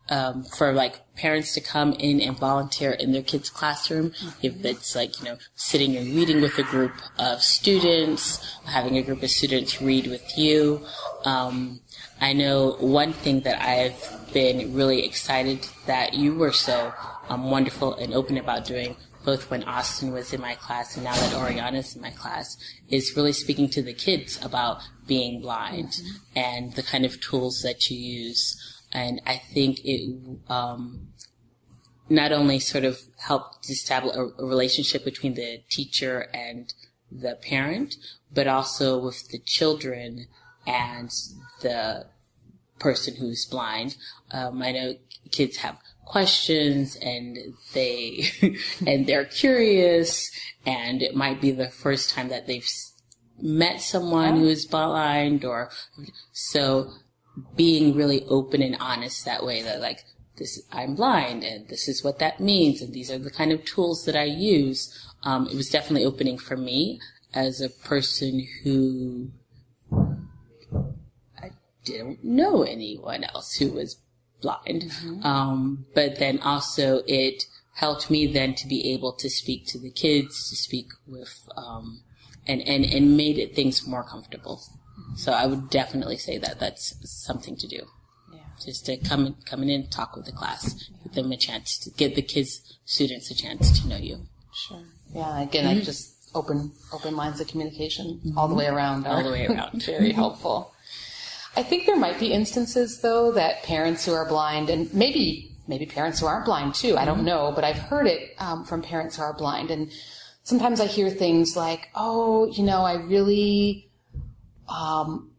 um, 0.09 0.43
for 0.43 0.73
like 0.73 1.01
parents 1.15 1.53
to 1.53 1.61
come 1.61 1.93
in 1.93 2.21
and 2.21 2.37
volunteer 2.37 2.91
in 2.91 3.11
their 3.11 3.23
kids' 3.23 3.49
classroom. 3.49 4.13
If 4.41 4.63
it's 4.65 4.95
like, 4.95 5.19
you 5.19 5.25
know, 5.25 5.37
sitting 5.55 5.95
and 5.95 6.15
reading 6.15 6.41
with 6.41 6.57
a 6.57 6.63
group 6.63 6.93
of 7.17 7.41
students, 7.43 8.57
having 8.65 8.97
a 8.97 9.01
group 9.01 9.21
of 9.23 9.29
students 9.29 9.81
read 9.81 10.07
with 10.07 10.37
you. 10.37 10.85
Um, 11.25 11.81
I 12.21 12.33
know 12.33 12.75
one 12.79 13.13
thing 13.13 13.41
that 13.41 13.61
I've 13.61 14.33
been 14.33 14.73
really 14.73 15.05
excited 15.05 15.67
that 15.85 16.13
you 16.13 16.35
were 16.35 16.51
so 16.51 16.93
um, 17.29 17.49
wonderful 17.49 17.93
and 17.95 18.13
open 18.13 18.37
about 18.37 18.65
doing 18.65 18.95
both 19.25 19.49
when 19.51 19.63
Austin 19.63 20.11
was 20.11 20.33
in 20.33 20.41
my 20.41 20.55
class 20.55 20.95
and 20.95 21.03
now 21.03 21.13
that 21.13 21.33
Oriana's 21.33 21.95
in 21.95 22.01
my 22.01 22.09
class, 22.11 22.57
is 22.89 23.13
really 23.15 23.33
speaking 23.33 23.69
to 23.69 23.81
the 23.81 23.93
kids 23.93 24.39
about 24.43 24.81
being 25.07 25.41
blind 25.41 25.89
mm-hmm. 25.89 26.39
and 26.39 26.73
the 26.73 26.83
kind 26.83 27.05
of 27.05 27.19
tools 27.21 27.61
that 27.61 27.89
you 27.89 27.97
use. 27.97 28.78
And 28.91 29.21
I 29.25 29.37
think 29.37 29.79
it 29.83 30.17
um, 30.49 31.09
not 32.09 32.31
only 32.31 32.59
sort 32.59 32.83
of 32.83 32.99
helped 33.17 33.69
establish 33.69 34.15
a, 34.15 34.29
a 34.41 34.45
relationship 34.45 35.05
between 35.05 35.35
the 35.35 35.61
teacher 35.69 36.27
and 36.33 36.73
the 37.11 37.35
parent, 37.35 37.95
but 38.31 38.47
also 38.47 38.97
with 38.97 39.29
the 39.29 39.39
children 39.39 40.27
and 40.65 41.11
the 41.61 42.07
person 42.79 43.15
who's 43.17 43.45
blind. 43.45 43.95
Um, 44.31 44.61
I 44.61 44.71
know 44.71 44.95
kids 45.31 45.57
have 45.57 45.77
questions 46.05 46.95
and 46.95 47.37
they 47.73 48.25
and 48.87 49.05
they're 49.05 49.25
curious 49.25 50.31
and 50.65 51.03
it 51.03 51.15
might 51.15 51.39
be 51.39 51.51
the 51.51 51.69
first 51.69 52.09
time 52.09 52.29
that 52.29 52.47
they've 52.47 52.67
met 53.39 53.79
someone 53.79 54.37
who 54.37 54.47
is 54.47 54.65
blind 54.65 55.45
or 55.45 55.69
so 56.31 56.91
being 57.55 57.95
really 57.95 58.23
open 58.25 58.61
and 58.61 58.77
honest 58.79 59.25
that 59.25 59.45
way 59.45 59.61
that 59.61 59.81
like 59.81 60.05
this 60.37 60.61
I'm 60.71 60.95
blind 60.95 61.43
and 61.43 61.67
this 61.67 61.87
is 61.87 62.03
what 62.03 62.19
that 62.19 62.39
means 62.39 62.81
and 62.81 62.93
these 62.93 63.11
are 63.11 63.19
the 63.19 63.31
kind 63.31 63.51
of 63.51 63.65
tools 63.65 64.05
that 64.05 64.15
I 64.15 64.23
use 64.23 65.07
um, 65.23 65.47
it 65.47 65.55
was 65.55 65.69
definitely 65.69 66.05
opening 66.05 66.37
for 66.37 66.55
me 66.55 66.99
as 67.33 67.61
a 67.61 67.69
person 67.69 68.47
who 68.63 69.31
I 71.37 71.51
didn't 71.83 72.23
know 72.23 72.63
anyone 72.63 73.23
else 73.23 73.55
who 73.55 73.71
was 73.71 73.99
blind. 74.41 74.83
Mm-hmm. 74.83 75.25
Um, 75.25 75.85
but 75.93 76.17
then 76.17 76.39
also 76.39 77.01
it 77.07 77.43
helped 77.75 78.09
me 78.09 78.27
then 78.27 78.55
to 78.55 78.67
be 78.67 78.91
able 78.93 79.13
to 79.13 79.29
speak 79.29 79.65
to 79.67 79.79
the 79.79 79.91
kids, 79.91 80.49
to 80.49 80.55
speak 80.55 80.87
with, 81.07 81.47
um, 81.55 82.01
and, 82.47 82.61
and, 82.61 82.85
and 82.85 83.15
made 83.15 83.37
it 83.37 83.55
things 83.55 83.87
more 83.87 84.03
comfortable. 84.03 84.61
Mm-hmm. 84.99 85.15
So 85.15 85.31
I 85.31 85.45
would 85.45 85.69
definitely 85.69 86.17
say 86.17 86.37
that 86.37 86.59
that's 86.59 86.95
something 87.09 87.55
to 87.57 87.67
do. 87.67 87.87
Yeah. 88.33 88.39
Just 88.63 88.85
to 88.87 88.97
come 88.97 89.27
in, 89.27 89.35
come 89.45 89.63
in 89.63 89.69
and 89.69 89.91
talk 89.91 90.15
with 90.15 90.25
the 90.25 90.31
class, 90.31 90.89
give 91.03 91.13
them 91.13 91.31
a 91.31 91.37
chance 91.37 91.77
to 91.79 91.89
give 91.91 92.15
the 92.15 92.21
kids, 92.21 92.77
students 92.85 93.31
a 93.31 93.35
chance 93.35 93.79
to 93.79 93.87
know 93.87 93.97
you. 93.97 94.27
Sure. 94.53 94.83
Yeah. 95.13 95.41
Again, 95.41 95.65
mm-hmm. 95.65 95.81
I 95.81 95.83
just 95.83 96.15
open, 96.35 96.71
open 96.93 97.15
lines 97.15 97.39
of 97.39 97.47
communication 97.47 98.21
all 98.37 98.47
the 98.47 98.55
way 98.55 98.67
around. 98.67 99.07
All 99.07 99.23
the 99.23 99.31
way 99.31 99.47
around. 99.47 99.83
very 99.85 100.11
helpful. 100.11 100.73
I 101.55 101.63
think 101.63 101.85
there 101.85 101.97
might 101.97 102.19
be 102.19 102.31
instances 102.31 103.01
though 103.01 103.31
that 103.33 103.63
parents 103.63 104.05
who 104.05 104.13
are 104.13 104.25
blind 104.25 104.69
and 104.69 104.93
maybe 104.93 105.51
maybe 105.67 105.85
parents 105.85 106.19
who 106.19 106.25
aren't 106.25 106.45
blind 106.45 106.73
too. 106.75 106.97
I 106.97 107.05
don't 107.05 107.17
mm-hmm. 107.17 107.25
know, 107.25 107.51
but 107.53 107.63
I've 107.63 107.77
heard 107.77 108.07
it 108.07 108.33
um, 108.39 108.63
from 108.65 108.81
parents 108.81 109.17
who 109.17 109.23
are 109.23 109.33
blind, 109.33 109.71
and 109.71 109.91
sometimes 110.43 110.79
I 110.79 110.87
hear 110.87 111.09
things 111.09 111.55
like, 111.55 111.89
"Oh, 111.95 112.47
you 112.47 112.63
know, 112.63 112.81
I 112.81 112.95
really 112.95 113.88
um, 114.69 115.31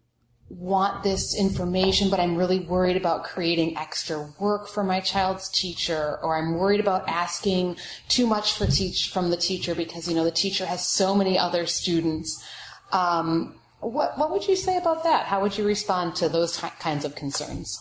want 0.48 1.02
this 1.02 1.38
information, 1.38 2.10
but 2.10 2.18
I'm 2.18 2.36
really 2.36 2.60
worried 2.60 2.96
about 2.96 3.24
creating 3.24 3.76
extra 3.76 4.32
work 4.40 4.68
for 4.68 4.82
my 4.82 5.00
child's 5.00 5.48
teacher, 5.48 6.18
or 6.22 6.36
I'm 6.36 6.54
worried 6.54 6.80
about 6.80 7.08
asking 7.08 7.76
too 8.08 8.26
much 8.26 8.54
for 8.54 8.66
teach 8.66 9.10
from 9.12 9.30
the 9.30 9.36
teacher 9.36 9.74
because 9.74 10.08
you 10.08 10.14
know 10.14 10.24
the 10.24 10.30
teacher 10.30 10.66
has 10.66 10.86
so 10.86 11.14
many 11.14 11.38
other 11.38 11.66
students." 11.66 12.44
Um, 12.92 13.54
what, 13.80 14.18
what 14.18 14.30
would 14.30 14.46
you 14.46 14.56
say 14.56 14.76
about 14.76 15.04
that? 15.04 15.26
How 15.26 15.40
would 15.40 15.56
you 15.56 15.64
respond 15.64 16.14
to 16.16 16.28
those 16.28 16.56
kinds 16.56 17.04
of 17.04 17.14
concerns? 17.14 17.78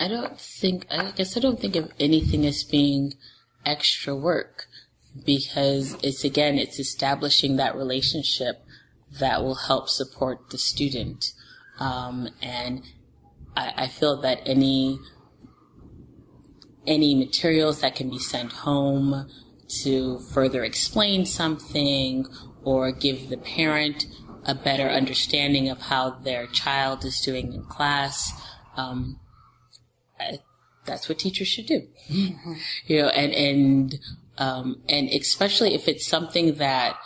I 0.00 0.08
don't 0.08 0.40
think, 0.40 0.86
I 0.90 1.12
guess 1.12 1.36
I 1.36 1.40
don't 1.40 1.60
think 1.60 1.76
of 1.76 1.92
anything 2.00 2.44
as 2.46 2.64
being 2.64 3.14
extra 3.64 4.16
work 4.16 4.66
because 5.24 5.96
it's 6.02 6.24
again, 6.24 6.58
it's 6.58 6.80
establishing 6.80 7.56
that 7.56 7.76
relationship 7.76 8.63
that 9.20 9.42
will 9.42 9.54
help 9.54 9.88
support 9.88 10.50
the 10.50 10.58
student. 10.58 11.32
Um, 11.78 12.28
and 12.42 12.82
I, 13.56 13.72
I 13.76 13.86
feel 13.88 14.20
that 14.20 14.40
any, 14.46 14.98
any 16.86 17.14
materials 17.14 17.80
that 17.80 17.94
can 17.94 18.10
be 18.10 18.18
sent 18.18 18.52
home 18.52 19.28
to 19.82 20.18
further 20.18 20.64
explain 20.64 21.26
something 21.26 22.26
or 22.62 22.92
give 22.92 23.28
the 23.28 23.36
parent 23.36 24.06
a 24.44 24.54
better 24.54 24.88
understanding 24.88 25.68
of 25.68 25.82
how 25.82 26.10
their 26.10 26.46
child 26.46 27.04
is 27.04 27.20
doing 27.20 27.52
in 27.52 27.64
class. 27.64 28.32
Um, 28.76 29.20
I, 30.20 30.40
that's 30.84 31.08
what 31.08 31.18
teachers 31.18 31.48
should 31.48 31.66
do. 31.66 31.82
Mm-hmm. 32.10 32.52
You 32.86 33.02
know, 33.02 33.08
and 33.08 33.32
and 33.32 33.98
um, 34.36 34.82
and 34.88 35.08
especially 35.08 35.74
if 35.74 35.88
it's 35.88 36.06
something 36.06 36.54
that 36.56 36.96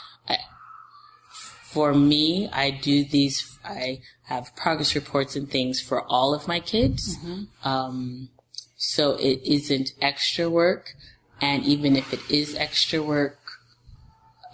for 1.69 1.93
me, 1.93 2.49
I 2.51 2.71
do 2.71 3.05
these. 3.05 3.59
I 3.63 4.01
have 4.25 4.57
progress 4.57 4.95
reports 4.95 5.37
and 5.37 5.51
things 5.51 5.83
for 5.83 6.03
all 6.03 6.33
of 6.33 6.49
my 6.49 6.61
kids. 6.61 7.19
Mm-hmm. 7.19 7.69
Um, 7.69 8.31
so 8.77 9.17
it 9.17 9.43
isn't 9.45 9.93
extra 10.01 10.49
work, 10.49 10.95
and 11.43 11.63
even 11.65 11.95
if 11.95 12.15
it 12.15 12.21
is 12.31 12.55
extra 12.55 13.03
work, 13.03 13.39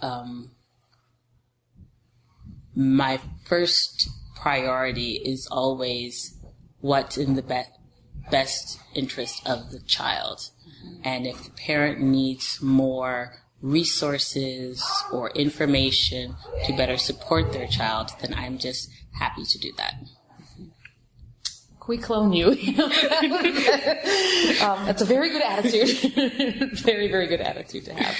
um, 0.01 0.51
my 2.75 3.21
first 3.45 4.09
priority 4.35 5.13
is 5.13 5.47
always 5.49 6.37
what's 6.81 7.17
in 7.17 7.35
the 7.35 7.41
be- 7.41 7.71
best 8.29 8.77
interest 8.93 9.47
of 9.47 9.71
the 9.71 9.79
child. 9.79 10.39
Mm-hmm. 10.39 11.01
And 11.05 11.25
if 11.25 11.45
the 11.45 11.51
parent 11.51 12.01
needs 12.01 12.61
more 12.61 13.44
resources 13.61 14.83
or 15.11 15.31
information 15.31 16.35
to 16.65 16.73
better 16.73 16.97
support 16.97 17.53
their 17.53 17.67
child, 17.67 18.11
then 18.21 18.33
I'm 18.33 18.57
just 18.57 18.89
happy 19.13 19.43
to 19.43 19.57
do 19.57 19.71
that 19.77 19.95
we 21.87 21.97
clone 21.97 22.33
you? 22.33 22.47
um, 22.49 22.57
that's 24.85 25.01
a 25.01 25.05
very 25.05 25.29
good 25.29 25.41
attitude. 25.41 25.89
very, 26.79 27.07
very 27.07 27.27
good 27.27 27.41
attitude 27.41 27.85
to 27.85 27.93
have. 27.93 28.15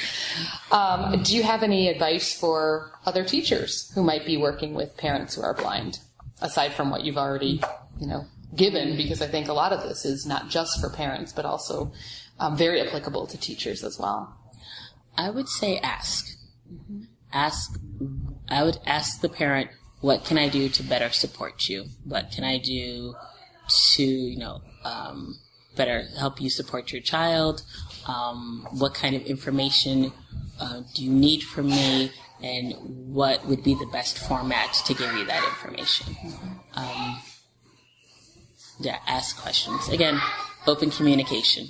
Um, 0.71 1.23
do 1.23 1.35
you 1.35 1.43
have 1.43 1.63
any 1.63 1.89
advice 1.89 2.37
for 2.37 2.91
other 3.05 3.23
teachers 3.23 3.91
who 3.95 4.03
might 4.03 4.25
be 4.25 4.37
working 4.37 4.73
with 4.73 4.95
parents 4.97 5.35
who 5.35 5.41
are 5.41 5.53
blind, 5.53 5.99
aside 6.41 6.73
from 6.73 6.89
what 6.89 7.03
you've 7.03 7.17
already, 7.17 7.61
you 7.99 8.07
know, 8.07 8.25
given? 8.55 8.97
Because 8.97 9.21
I 9.21 9.27
think 9.27 9.47
a 9.47 9.53
lot 9.53 9.73
of 9.73 9.83
this 9.83 10.05
is 10.05 10.25
not 10.25 10.49
just 10.49 10.79
for 10.79 10.89
parents, 10.89 11.33
but 11.33 11.45
also 11.45 11.91
um, 12.39 12.57
very 12.57 12.81
applicable 12.81 13.27
to 13.27 13.37
teachers 13.37 13.83
as 13.83 13.99
well. 13.99 14.35
I 15.17 15.29
would 15.29 15.49
say 15.49 15.77
ask. 15.77 16.25
Mm-hmm. 16.71 17.03
Ask. 17.31 17.79
I 18.49 18.63
would 18.63 18.79
ask 18.85 19.21
the 19.21 19.29
parent, 19.29 19.69
"What 20.01 20.25
can 20.25 20.37
I 20.37 20.49
do 20.49 20.69
to 20.69 20.83
better 20.83 21.09
support 21.09 21.67
you? 21.69 21.85
What 22.03 22.31
can 22.31 22.43
I 22.43 22.57
do?" 22.57 23.15
to, 23.95 24.03
you 24.03 24.37
know, 24.37 24.61
um, 24.83 25.39
better 25.75 26.05
help 26.17 26.41
you 26.41 26.49
support 26.49 26.91
your 26.91 27.01
child? 27.01 27.63
Um, 28.07 28.67
what 28.71 28.93
kind 28.93 29.15
of 29.15 29.23
information 29.23 30.13
uh, 30.59 30.81
do 30.93 31.03
you 31.03 31.11
need 31.11 31.43
from 31.43 31.67
me? 31.67 32.11
And 32.43 32.73
what 33.13 33.45
would 33.47 33.63
be 33.63 33.75
the 33.75 33.87
best 33.87 34.19
format 34.19 34.73
to 34.85 34.93
give 34.93 35.11
you 35.13 35.25
that 35.25 35.43
information? 35.43 36.15
Um, 36.73 37.19
yeah, 38.79 38.99
ask 39.07 39.41
questions. 39.41 39.87
Again, 39.89 40.19
open 40.67 40.91
communication. 40.91 41.69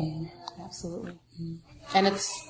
Mm, 0.00 0.30
absolutely. 0.64 1.18
And 1.94 2.06
it's 2.06 2.48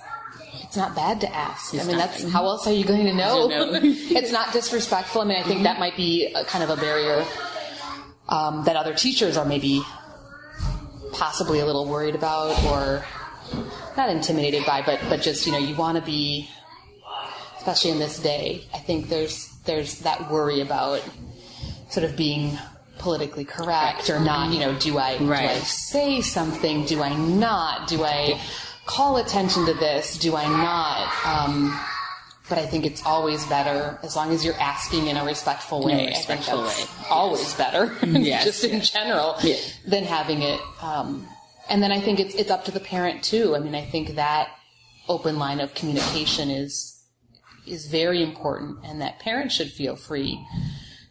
it's 0.60 0.76
not 0.76 0.94
bad 0.94 1.20
to 1.22 1.34
ask. 1.34 1.74
It's 1.74 1.84
I 1.84 1.86
mean, 1.86 1.96
that's 1.96 2.22
bad. 2.22 2.32
how 2.32 2.44
else 2.46 2.66
are 2.66 2.72
you 2.72 2.84
going 2.84 3.06
to 3.06 3.14
know? 3.14 3.48
know. 3.48 3.70
it's 3.82 4.32
not 4.32 4.52
disrespectful. 4.52 5.22
I 5.22 5.24
mean, 5.24 5.38
I 5.38 5.42
think 5.42 5.62
that 5.62 5.78
might 5.78 5.96
be 5.96 6.26
a, 6.34 6.44
kind 6.44 6.62
of 6.62 6.70
a 6.70 6.80
barrier 6.80 7.24
um, 8.28 8.64
that 8.64 8.76
other 8.76 8.94
teachers 8.94 9.36
are 9.36 9.46
maybe 9.46 9.82
possibly 11.12 11.60
a 11.60 11.66
little 11.66 11.86
worried 11.86 12.14
about 12.14 12.62
or 12.64 13.04
not 13.96 14.10
intimidated 14.10 14.64
by, 14.66 14.82
but 14.82 15.00
but 15.08 15.22
just 15.22 15.46
you 15.46 15.52
know, 15.52 15.58
you 15.58 15.74
want 15.76 15.96
to 15.96 16.04
be, 16.04 16.48
especially 17.58 17.90
in 17.90 17.98
this 17.98 18.18
day. 18.18 18.64
I 18.74 18.78
think 18.78 19.08
there's 19.08 19.48
there's 19.64 20.00
that 20.00 20.30
worry 20.30 20.60
about 20.60 21.02
sort 21.90 22.04
of 22.04 22.16
being 22.16 22.58
politically 22.98 23.44
correct 23.44 24.10
or 24.10 24.20
not. 24.20 24.52
You 24.52 24.60
know, 24.60 24.78
do 24.78 24.98
I 24.98 25.18
do 25.18 25.32
I 25.32 25.58
say 25.60 26.20
something? 26.20 26.84
Do 26.86 27.02
I 27.02 27.14
not? 27.16 27.88
Do 27.88 28.04
I 28.04 28.40
call 28.86 29.16
attention 29.18 29.66
to 29.66 29.74
this? 29.74 30.18
Do 30.18 30.36
I 30.36 30.46
not? 30.46 31.26
Um, 31.26 31.80
but 32.48 32.58
I 32.58 32.66
think 32.66 32.84
it's 32.84 33.04
always 33.06 33.46
better 33.46 33.98
as 34.02 34.16
long 34.16 34.32
as 34.32 34.44
you're 34.44 34.58
asking 34.60 35.06
in 35.06 35.16
a 35.16 35.24
respectful 35.24 35.84
way. 35.84 35.92
a 35.92 35.94
I 35.94 35.98
think 35.98 36.16
respectful 36.16 36.62
that's 36.62 36.80
way, 36.80 37.06
always 37.08 37.54
better, 37.54 37.96
Yes, 38.06 38.44
just 38.44 38.64
in 38.64 38.72
yes. 38.78 38.90
general, 38.90 39.36
than 39.86 40.04
having 40.04 40.42
it. 40.42 40.60
Um, 40.82 41.26
and 41.68 41.82
then 41.82 41.92
I 41.92 42.00
think 42.00 42.20
it's 42.20 42.34
it's 42.34 42.50
up 42.50 42.64
to 42.66 42.70
the 42.70 42.80
parent 42.80 43.22
too. 43.22 43.54
I 43.56 43.60
mean, 43.60 43.74
I 43.74 43.84
think 43.84 44.16
that 44.16 44.48
open 45.08 45.38
line 45.38 45.60
of 45.60 45.74
communication 45.74 46.50
is 46.50 47.02
is 47.66 47.86
very 47.86 48.22
important, 48.22 48.78
and 48.84 49.00
that 49.00 49.20
parents 49.20 49.54
should 49.54 49.70
feel 49.70 49.96
free 49.96 50.44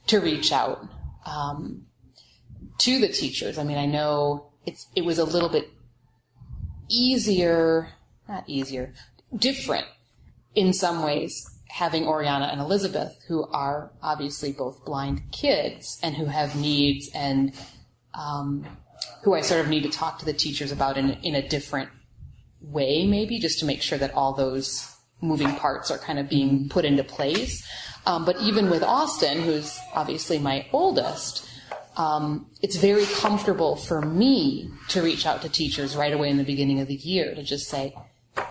to 0.07 0.19
reach 0.19 0.51
out 0.51 0.85
um, 1.25 1.85
to 2.79 2.99
the 2.99 3.07
teachers. 3.07 3.57
I 3.57 3.63
mean, 3.63 3.77
I 3.77 3.85
know 3.85 4.51
it's 4.65 4.87
it 4.95 5.05
was 5.05 5.17
a 5.17 5.25
little 5.25 5.49
bit 5.49 5.69
easier, 6.91 7.89
not 8.27 8.43
easier, 8.47 8.93
different 9.35 9.85
in 10.53 10.73
some 10.73 11.03
ways 11.03 11.47
having 11.69 12.05
Oriana 12.05 12.49
and 12.51 12.59
Elizabeth, 12.59 13.23
who 13.27 13.45
are 13.47 13.91
obviously 14.03 14.51
both 14.51 14.83
blind 14.83 15.21
kids 15.31 15.97
and 16.03 16.15
who 16.15 16.25
have 16.25 16.55
needs 16.55 17.09
and 17.15 17.53
um, 18.13 18.65
who 19.23 19.33
I 19.33 19.41
sort 19.41 19.61
of 19.61 19.69
need 19.69 19.83
to 19.83 19.89
talk 19.89 20.19
to 20.19 20.25
the 20.25 20.33
teachers 20.33 20.71
about 20.71 20.97
in, 20.97 21.11
in 21.23 21.33
a 21.33 21.47
different 21.47 21.89
way, 22.61 23.07
maybe, 23.07 23.39
just 23.39 23.59
to 23.59 23.65
make 23.65 23.81
sure 23.81 23.97
that 23.97 24.13
all 24.13 24.33
those 24.33 24.93
moving 25.21 25.55
parts 25.55 25.89
are 25.89 25.97
kind 25.97 26.19
of 26.19 26.27
being 26.27 26.67
put 26.67 26.83
into 26.83 27.03
place. 27.03 27.65
Um, 28.05 28.25
but 28.25 28.39
even 28.41 28.69
with 28.69 28.83
Austin, 28.83 29.41
who's 29.41 29.79
obviously 29.93 30.39
my 30.39 30.65
oldest, 30.73 31.47
um, 31.97 32.47
it's 32.61 32.77
very 32.77 33.05
comfortable 33.05 33.75
for 33.75 34.01
me 34.01 34.69
to 34.89 35.01
reach 35.01 35.25
out 35.25 35.41
to 35.41 35.49
teachers 35.49 35.95
right 35.95 36.13
away 36.13 36.29
in 36.29 36.37
the 36.37 36.43
beginning 36.43 36.79
of 36.79 36.87
the 36.87 36.95
year 36.95 37.35
to 37.35 37.43
just 37.43 37.67
say, 37.67 37.93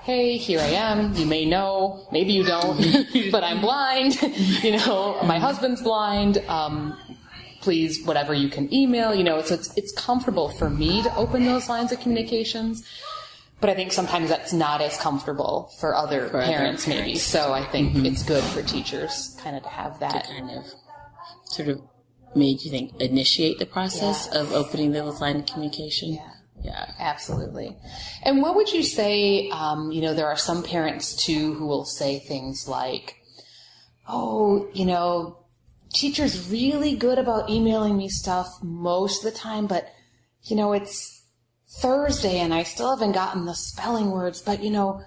hey, 0.03 0.37
here 0.37 0.61
I 0.61 0.69
am. 0.69 1.15
You 1.15 1.27
may 1.27 1.47
know, 1.47 2.07
maybe 2.13 2.33
you 2.33 2.45
don't, 2.45 2.79
but 3.33 3.43
I'm 3.43 3.61
blind. 3.61 4.21
you 4.63 4.73
know, 4.73 5.21
my 5.25 5.39
husband's 5.39 5.83
blind. 5.83 6.39
Um, 6.49 6.99
please, 7.61 8.05
whatever 8.05 8.35
you 8.35 8.49
can 8.49 8.73
email, 8.73 9.15
you 9.15 9.25
know, 9.25 9.41
so 9.43 9.55
it's, 9.55 9.77
it's 9.77 9.93
comfortable 9.93 10.49
for 10.49 10.71
me 10.71 11.03
to 11.03 11.15
open 11.17 11.45
those 11.45 11.69
lines 11.69 11.93
of 11.93 12.01
communications. 12.01 12.87
But 13.61 13.69
I 13.69 13.75
think 13.75 13.93
sometimes 13.93 14.31
that's 14.31 14.55
not 14.55 14.81
as 14.81 14.97
comfortable 14.97 15.71
for 15.81 15.95
other 15.95 16.29
other 16.29 16.31
parents, 16.31 16.87
maybe. 16.87 17.17
So 17.17 17.53
I 17.53 17.63
think 17.67 17.95
it's 18.07 18.23
good 18.23 18.43
for 18.43 18.63
teachers 18.63 19.37
kind 19.43 19.55
of 19.55 19.63
to 19.65 19.69
have 19.69 20.01
that. 20.01 20.25
kind 20.27 20.51
of 20.51 20.65
sort 21.45 21.69
of 21.69 21.83
made 22.35 22.63
you 22.63 22.71
think 22.71 23.01
initiate 23.01 23.59
the 23.59 23.67
process 23.67 24.29
Yeah. 24.33 24.41
of 24.41 24.53
opening 24.53 24.93
the 24.93 25.05
line 25.05 25.37
of 25.41 25.47
communication. 25.47 26.15
Yeah. 26.15 26.31
Yeah. 26.63 26.93
Absolutely. 26.99 27.77
And 28.23 28.43
what 28.43 28.55
would 28.55 28.71
you 28.73 28.83
say? 28.83 29.49
Um, 29.51 29.91
you 29.93 30.03
know, 30.03 30.13
there 30.15 30.27
are 30.29 30.37
some 30.37 30.63
parents 30.63 31.15
too 31.15 31.55
who 31.55 31.67
will 31.67 31.87
say 31.87 32.19
things 32.19 32.69
like, 32.69 33.17
"Oh, 34.07 34.69
you 34.75 34.85
know, 34.85 35.39
teacher's 35.93 36.51
really 36.51 36.95
good 36.95 37.19
about 37.19 37.49
emailing 37.51 37.97
me 37.97 38.09
stuff 38.09 38.59
most 38.63 39.25
of 39.25 39.33
the 39.33 39.39
time, 39.39 39.67
but 39.67 39.89
you 40.43 40.55
know, 40.55 40.73
it's 40.73 41.23
Thursday 41.69 42.39
and 42.41 42.53
I 42.53 42.63
still 42.63 42.91
haven't 42.91 43.13
gotten 43.13 43.45
the 43.47 43.55
spelling 43.55 44.11
words. 44.11 44.43
But 44.43 44.63
you 44.63 44.71
know, 44.71 45.03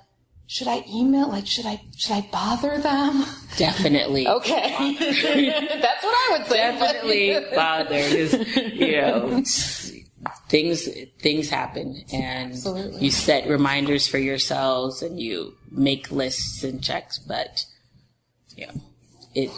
should 0.47 0.67
I 0.67 0.83
email? 0.89 1.29
Like, 1.29 1.47
should 1.47 1.65
I 1.65 1.81
should 1.97 2.13
I 2.13 2.27
bother 2.31 2.79
them? 2.79 3.25
Definitely. 3.57 4.27
Okay, 4.33 4.95
that's 5.81 6.03
what 6.03 6.15
I 6.15 6.37
would 6.37 6.47
say. 6.47 6.57
Definitely 6.57 7.55
bother 7.55 8.07
you 8.73 9.01
know 9.01 9.43
things 10.53 10.87
things 11.19 11.49
happen 11.49 12.03
and 12.13 12.51
Absolutely. 12.53 13.03
you 13.03 13.11
set 13.11 13.47
reminders 13.49 14.07
for 14.07 14.19
yourselves 14.19 15.01
and 15.01 15.19
you 15.19 15.55
make 15.71 16.11
lists 16.11 16.63
and 16.63 16.83
checks 16.83 17.17
but 17.17 17.65
you 18.55 18.67
know 18.67 18.73
it 19.33 19.49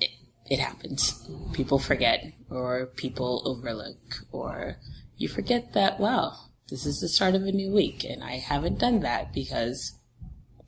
it, 0.00 0.10
it 0.48 0.60
happens 0.60 1.28
people 1.52 1.78
forget 1.78 2.24
or 2.50 2.86
people 2.86 3.42
overlook 3.44 4.24
or 4.30 4.76
you 5.16 5.28
forget 5.28 5.72
that 5.72 5.98
wow 5.98 6.36
this 6.68 6.86
is 6.86 7.00
the 7.00 7.08
start 7.08 7.34
of 7.34 7.42
a 7.42 7.52
new 7.52 7.70
week 7.70 8.04
and 8.04 8.22
i 8.24 8.36
haven't 8.36 8.78
done 8.78 9.00
that 9.00 9.32
because 9.32 9.96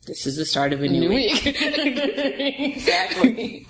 this 0.09 0.27
is 0.27 0.37
the 0.37 0.47
start 0.47 0.73
of 0.73 0.81
a 0.81 0.89
new, 0.89 1.01
New 1.01 1.09
week 1.11 1.45
week. 1.45 1.57
exactly. 2.77 3.69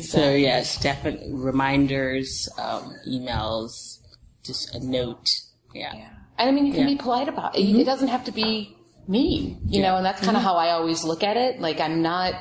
So 0.00 0.32
yes, 0.32 0.80
definitely 0.80 1.32
reminders, 1.32 2.48
um, 2.56 2.94
emails, 3.06 3.98
just 4.44 4.72
a 4.76 4.78
note. 4.78 5.28
Yeah. 5.74 5.92
And 6.38 6.48
I 6.48 6.52
mean, 6.52 6.66
you 6.66 6.72
can 6.72 6.82
Yeah. 6.82 6.94
be 6.94 6.96
polite 6.96 7.28
about 7.28 7.56
it. 7.58 7.62
Mm-hmm. 7.62 7.80
It 7.80 7.84
doesn't 7.84 8.08
have 8.08 8.24
to 8.26 8.32
be 8.32 8.76
mean, 9.08 9.60
you 9.66 9.82
know, 9.82 9.96
and 9.96 10.06
that's 10.06 10.20
kind 10.20 10.36
of 10.36 10.42
mm-hmm. 10.42 10.52
how 10.52 10.56
I 10.56 10.70
always 10.70 11.02
look 11.02 11.24
at 11.24 11.36
it. 11.36 11.60
Like, 11.60 11.80
I'm 11.80 12.00
not, 12.00 12.34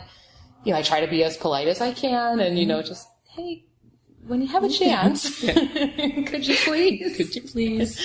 you 0.63 0.71
know, 0.71 0.77
I 0.77 0.83
try 0.83 1.01
to 1.01 1.07
be 1.07 1.23
as 1.23 1.35
polite 1.35 1.67
as 1.67 1.81
I 1.81 1.93
can 1.93 2.39
and, 2.39 2.59
you 2.59 2.65
mm-hmm. 2.65 2.69
know, 2.69 2.83
just, 2.83 3.07
hey, 3.35 3.65
when 4.27 4.41
you 4.41 4.47
have 4.47 4.63
a 4.63 4.69
chance, 4.69 5.39
could 5.45 6.47
you 6.47 6.55
please? 6.55 7.17
Could 7.17 7.35
you 7.35 7.41
please? 7.41 7.99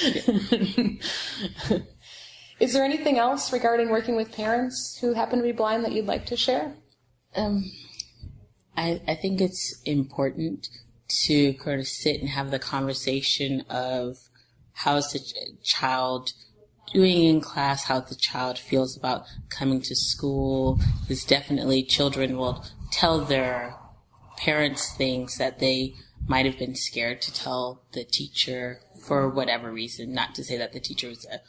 Is 2.61 2.73
there 2.73 2.85
anything 2.85 3.19
else 3.19 3.53
regarding 3.53 3.91
working 3.91 4.17
with 4.17 4.33
parents 4.33 4.97
who 5.01 5.13
happen 5.13 5.39
to 5.39 5.43
be 5.43 5.53
blind 5.53 5.85
that 5.85 5.93
you'd 5.93 6.07
like 6.07 6.27
to 6.27 6.37
share? 6.37 6.75
Um, 7.37 7.71
I 8.77 9.01
I 9.09 9.15
think 9.15 9.41
it's 9.41 9.81
important 9.85 10.69
to 11.27 11.55
kind 11.55 11.81
of 11.81 11.87
sit 11.87 12.21
and 12.21 12.31
have 12.31 12.51
the 12.51 12.59
conversation 12.59 13.63
of 13.69 14.17
how's 14.73 15.13
the 15.13 15.19
ch- 15.19 15.63
child 15.63 16.33
doing 16.93 17.25
in 17.25 17.41
class, 17.41 17.85
how 17.85 18.01
the 18.01 18.15
child 18.15 18.59
feels 18.59 18.97
about 18.97 19.25
coming 19.51 19.81
to 19.83 19.95
school. 19.95 20.81
Because 21.03 21.25
definitely 21.25 21.83
children 21.83 22.37
will 22.37 22.65
tell 22.91 23.21
their 23.21 23.75
parents 24.45 24.93
things 24.95 25.39
that 25.39 25.59
they 25.59 25.95
might 26.27 26.45
have 26.45 26.59
been 26.59 26.75
scared 26.75 27.23
to 27.23 27.33
tell 27.33 27.83
the 27.93 28.05
teacher 28.05 28.81
for 29.07 29.29
whatever 29.29 29.73
reason. 29.73 30.13
Not 30.13 30.35
to 30.35 30.45
say 30.45 30.59
that 30.59 30.73
the 30.73 30.81
teacher 30.81 31.09
was 31.09 31.27
a 31.27 31.41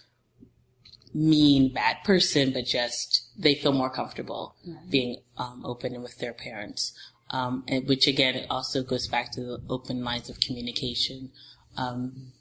mean, 1.13 1.73
bad 1.73 1.97
person, 2.05 2.51
but 2.51 2.65
just 2.65 3.29
they 3.37 3.55
feel 3.55 3.73
more 3.73 3.89
comfortable 3.89 4.55
being 4.89 5.17
um, 5.37 5.61
open 5.65 6.01
with 6.01 6.17
their 6.19 6.33
parents. 6.33 6.93
Um, 7.31 7.63
and 7.67 7.87
which 7.87 8.07
again 8.07 8.35
it 8.35 8.47
also 8.49 8.83
goes 8.83 9.07
back 9.07 9.31
to 9.33 9.41
the 9.41 9.61
open 9.69 10.03
lines 10.03 10.29
of 10.29 10.39
communication. 10.39 11.31
Um, 11.75 12.31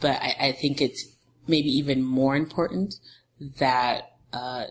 but 0.00 0.22
I, 0.22 0.36
I 0.40 0.52
think 0.52 0.80
it's 0.80 1.04
maybe 1.46 1.68
even 1.68 2.02
more 2.02 2.34
important 2.34 2.94
that 3.58 4.12
uh, 4.32 4.66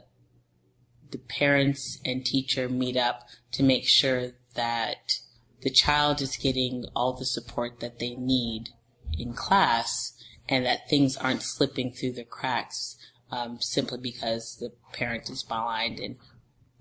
the 1.12 1.18
parents 1.18 2.00
and 2.06 2.26
teacher 2.26 2.70
meet 2.70 2.98
up 2.98 3.28
to 3.52 3.62
make 3.62 3.88
sure 3.88 4.32
that 4.56 5.20
the 5.62 5.70
child 5.70 6.22
is 6.22 6.38
getting 6.38 6.86
all 6.96 7.14
the 7.14 7.26
support 7.26 7.80
that 7.80 8.00
they 8.00 8.16
need 8.16 8.70
in 9.18 9.34
class 9.34 10.14
and 10.50 10.66
that 10.66 10.90
things 10.90 11.16
aren't 11.18 11.44
slipping 11.44 11.92
through 11.92 12.14
the 12.14 12.24
cracks 12.24 12.98
um, 13.32 13.60
simply 13.62 13.98
because 13.98 14.58
the 14.60 14.72
parent 14.92 15.30
is 15.30 15.44
blind 15.44 16.00
and 16.00 16.18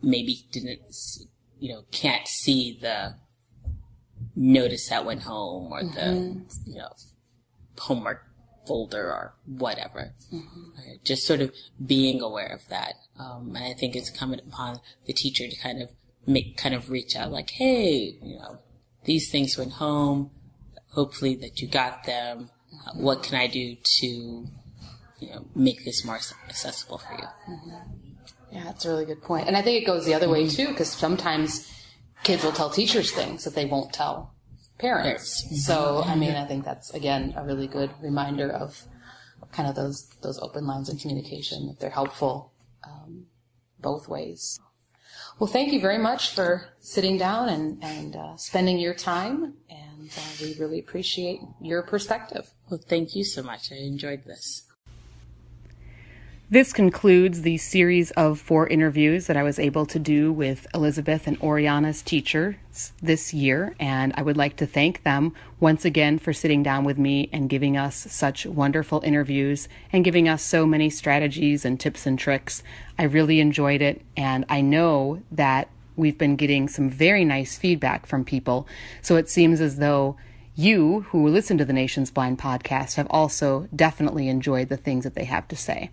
maybe 0.02 0.46
didn't, 0.50 0.80
you 1.58 1.72
know, 1.72 1.84
can't 1.92 2.26
see 2.26 2.78
the 2.80 3.16
notice 4.34 4.88
that 4.88 5.04
went 5.04 5.22
home 5.22 5.72
or 5.72 5.82
the, 5.82 6.42
you 6.66 6.78
know, 6.78 6.92
homework 7.78 8.24
folder 8.66 9.06
or 9.06 9.34
whatever. 9.46 10.14
Right? 10.32 11.04
Just 11.04 11.26
sort 11.26 11.40
of 11.40 11.52
being 11.84 12.20
aware 12.20 12.52
of 12.52 12.68
that. 12.68 12.94
Um, 13.18 13.54
and 13.54 13.64
I 13.64 13.74
think 13.74 13.94
it's 13.94 14.10
coming 14.10 14.40
upon 14.40 14.80
the 15.06 15.12
teacher 15.12 15.48
to 15.48 15.56
kind 15.56 15.82
of 15.82 15.90
make, 16.26 16.56
kind 16.56 16.74
of 16.74 16.90
reach 16.90 17.16
out 17.16 17.30
like, 17.30 17.50
hey, 17.50 18.16
you 18.22 18.38
know, 18.38 18.58
these 19.04 19.30
things 19.30 19.56
went 19.56 19.72
home. 19.72 20.30
Hopefully 20.92 21.34
that 21.36 21.60
you 21.60 21.68
got 21.68 22.04
them. 22.04 22.50
Uh, 22.86 22.92
what 22.94 23.22
can 23.22 23.36
I 23.36 23.46
do 23.46 23.76
to, 23.98 24.06
you 24.06 25.30
know, 25.30 25.46
make 25.54 25.84
this 25.84 26.04
more 26.04 26.16
accessible 26.48 26.98
for 26.98 27.14
you? 27.14 27.56
Yeah, 28.52 28.64
that's 28.64 28.84
a 28.84 28.90
really 28.90 29.04
good 29.04 29.22
point. 29.22 29.46
And 29.46 29.56
I 29.56 29.62
think 29.62 29.82
it 29.82 29.86
goes 29.86 30.04
the 30.04 30.14
other 30.14 30.28
way 30.28 30.48
too, 30.48 30.68
because 30.68 30.90
sometimes 30.90 31.70
kids 32.22 32.42
will 32.42 32.52
tell 32.52 32.70
teachers 32.70 33.12
things 33.12 33.44
that 33.44 33.54
they 33.54 33.64
won't 33.64 33.92
tell 33.92 34.34
parents. 34.78 35.42
Parents. 35.42 35.66
So, 35.66 36.02
I 36.04 36.16
mean, 36.16 36.34
I 36.34 36.46
think 36.46 36.64
that's 36.64 36.92
again 36.94 37.34
a 37.36 37.44
really 37.44 37.66
good 37.66 37.90
reminder 38.02 38.50
of 38.50 38.84
kind 39.52 39.68
of 39.68 39.74
those 39.74 40.08
those 40.22 40.38
open 40.40 40.66
lines 40.66 40.88
of 40.88 40.98
communication 40.98 41.68
if 41.72 41.78
they're 41.78 41.90
helpful. 41.90 42.52
Um, 42.84 43.26
both 43.78 44.08
ways. 44.08 44.58
Well, 45.40 45.48
thank 45.48 45.72
you 45.72 45.80
very 45.80 45.96
much 45.96 46.34
for 46.34 46.68
sitting 46.80 47.16
down 47.16 47.48
and, 47.48 47.82
and 47.82 48.14
uh, 48.14 48.36
spending 48.36 48.78
your 48.78 48.92
time, 48.92 49.54
and 49.70 50.10
uh, 50.14 50.20
we 50.42 50.54
really 50.60 50.78
appreciate 50.78 51.40
your 51.62 51.82
perspective. 51.82 52.50
Well, 52.68 52.78
thank 52.86 53.16
you 53.16 53.24
so 53.24 53.42
much. 53.42 53.72
I 53.72 53.76
enjoyed 53.76 54.24
this. 54.26 54.69
This 56.52 56.72
concludes 56.72 57.42
the 57.42 57.58
series 57.58 58.10
of 58.10 58.40
four 58.40 58.66
interviews 58.66 59.28
that 59.28 59.36
I 59.36 59.44
was 59.44 59.60
able 59.60 59.86
to 59.86 60.00
do 60.00 60.32
with 60.32 60.66
Elizabeth 60.74 61.28
and 61.28 61.38
Oriana's 61.38 62.02
teachers 62.02 62.56
this 63.00 63.32
year, 63.32 63.76
and 63.78 64.12
I 64.16 64.22
would 64.22 64.36
like 64.36 64.56
to 64.56 64.66
thank 64.66 65.04
them 65.04 65.32
once 65.60 65.84
again 65.84 66.18
for 66.18 66.32
sitting 66.32 66.64
down 66.64 66.82
with 66.82 66.98
me 66.98 67.28
and 67.32 67.48
giving 67.48 67.76
us 67.76 67.94
such 67.94 68.46
wonderful 68.46 69.00
interviews 69.04 69.68
and 69.92 70.04
giving 70.04 70.28
us 70.28 70.42
so 70.42 70.66
many 70.66 70.90
strategies 70.90 71.64
and 71.64 71.78
tips 71.78 72.04
and 72.04 72.18
tricks. 72.18 72.64
I 72.98 73.04
really 73.04 73.38
enjoyed 73.38 73.80
it, 73.80 74.02
and 74.16 74.44
I 74.48 74.60
know 74.60 75.22
that 75.30 75.68
we've 75.94 76.18
been 76.18 76.34
getting 76.34 76.66
some 76.66 76.90
very 76.90 77.24
nice 77.24 77.56
feedback 77.56 78.06
from 78.06 78.24
people, 78.24 78.66
so 79.02 79.14
it 79.14 79.30
seems 79.30 79.60
as 79.60 79.76
though 79.76 80.16
you 80.56 81.02
who 81.10 81.28
listen 81.28 81.58
to 81.58 81.64
the 81.64 81.72
Nation's 81.72 82.10
Blind 82.10 82.40
podcast 82.40 82.96
have 82.96 83.06
also 83.08 83.68
definitely 83.72 84.28
enjoyed 84.28 84.68
the 84.68 84.76
things 84.76 85.04
that 85.04 85.14
they 85.14 85.26
have 85.26 85.46
to 85.46 85.54
say. 85.54 85.92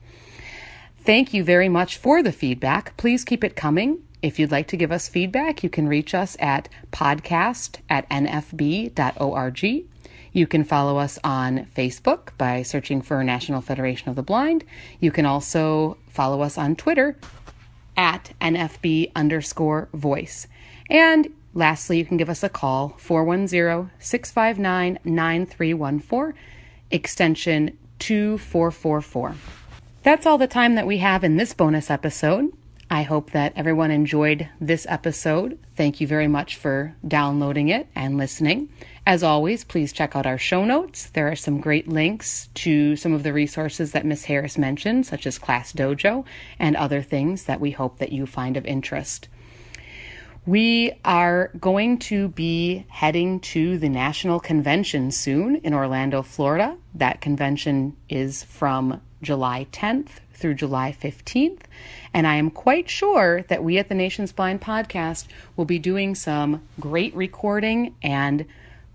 Thank 1.07 1.33
you 1.33 1.41
very 1.41 1.69
much 1.69 1.95
for 1.95 2.21
the 2.21 2.33
feedback. 2.33 2.97
Please 2.97 3.23
keep 3.23 3.41
it 3.41 3.55
coming. 3.55 4.03
If 4.21 4.37
you'd 4.37 4.51
like 4.51 4.67
to 4.67 4.75
give 4.75 4.91
us 4.91 5.07
feedback, 5.07 5.63
you 5.63 5.69
can 5.69 5.87
reach 5.87 6.13
us 6.13 6.35
at 6.37 6.67
podcast 6.91 7.77
at 7.89 8.09
nfb.org. 8.09 9.85
You 10.33 10.47
can 10.47 10.65
follow 10.65 10.97
us 10.97 11.17
on 11.23 11.65
Facebook 11.73 12.31
by 12.37 12.61
searching 12.61 13.01
for 13.01 13.23
National 13.23 13.61
Federation 13.61 14.09
of 14.09 14.17
the 14.17 14.21
Blind. 14.21 14.65
You 14.99 15.11
can 15.11 15.25
also 15.25 15.95
follow 16.09 16.41
us 16.41 16.57
on 16.57 16.75
Twitter 16.75 17.15
at 17.95 18.33
NFB 18.41 19.13
underscore 19.15 19.87
voice. 19.93 20.47
And 20.89 21.33
lastly, 21.53 21.99
you 21.99 22.05
can 22.05 22.17
give 22.17 22.29
us 22.29 22.43
a 22.43 22.49
call 22.49 22.95
410 22.97 23.91
659 23.97 24.99
9314, 25.05 26.33
extension 26.91 27.77
2444. 27.99 29.35
That's 30.07 30.25
all 30.25 30.37
the 30.37 30.47
time 30.47 30.75
that 30.75 30.87
we 30.87 30.99
have 30.99 31.25
in 31.25 31.35
this 31.35 31.53
bonus 31.53 31.91
episode. 31.91 32.53
I 32.89 33.01
hope 33.01 33.31
that 33.31 33.51
everyone 33.57 33.91
enjoyed 33.91 34.47
this 34.57 34.87
episode. 34.87 35.59
Thank 35.75 35.99
you 35.99 36.07
very 36.07 36.29
much 36.29 36.55
for 36.55 36.95
downloading 37.05 37.67
it 37.67 37.87
and 37.93 38.15
listening. 38.15 38.69
As 39.05 39.21
always, 39.21 39.65
please 39.65 39.91
check 39.91 40.15
out 40.15 40.25
our 40.25 40.37
show 40.37 40.63
notes. 40.63 41.07
There 41.07 41.29
are 41.29 41.35
some 41.35 41.59
great 41.59 41.89
links 41.89 42.47
to 42.53 42.95
some 42.95 43.11
of 43.11 43.23
the 43.23 43.33
resources 43.33 43.91
that 43.91 44.05
Miss 44.05 44.23
Harris 44.23 44.57
mentioned, 44.57 45.05
such 45.05 45.27
as 45.27 45.37
Class 45.37 45.73
Dojo 45.73 46.23
and 46.57 46.77
other 46.77 47.01
things 47.01 47.43
that 47.43 47.59
we 47.59 47.71
hope 47.71 47.97
that 47.97 48.13
you 48.13 48.25
find 48.25 48.55
of 48.55 48.65
interest. 48.65 49.27
We 50.45 50.93
are 51.03 51.51
going 51.59 51.99
to 51.99 52.29
be 52.29 52.85
heading 52.87 53.41
to 53.41 53.77
the 53.77 53.89
National 53.89 54.39
Convention 54.39 55.11
soon 55.11 55.57
in 55.57 55.73
Orlando, 55.73 56.21
Florida. 56.21 56.77
That 56.93 57.19
convention 57.19 57.97
is 58.07 58.45
from 58.45 59.01
July 59.21 59.67
10th 59.71 60.19
through 60.33 60.53
July 60.53 60.95
15th. 60.99 61.61
And 62.13 62.27
I 62.27 62.35
am 62.35 62.51
quite 62.51 62.89
sure 62.89 63.43
that 63.43 63.63
we 63.63 63.77
at 63.77 63.89
the 63.89 63.95
Nation's 63.95 64.31
Blind 64.31 64.61
podcast 64.61 65.25
will 65.55 65.65
be 65.65 65.79
doing 65.79 66.15
some 66.15 66.61
great 66.79 67.15
recording 67.15 67.95
and 68.01 68.45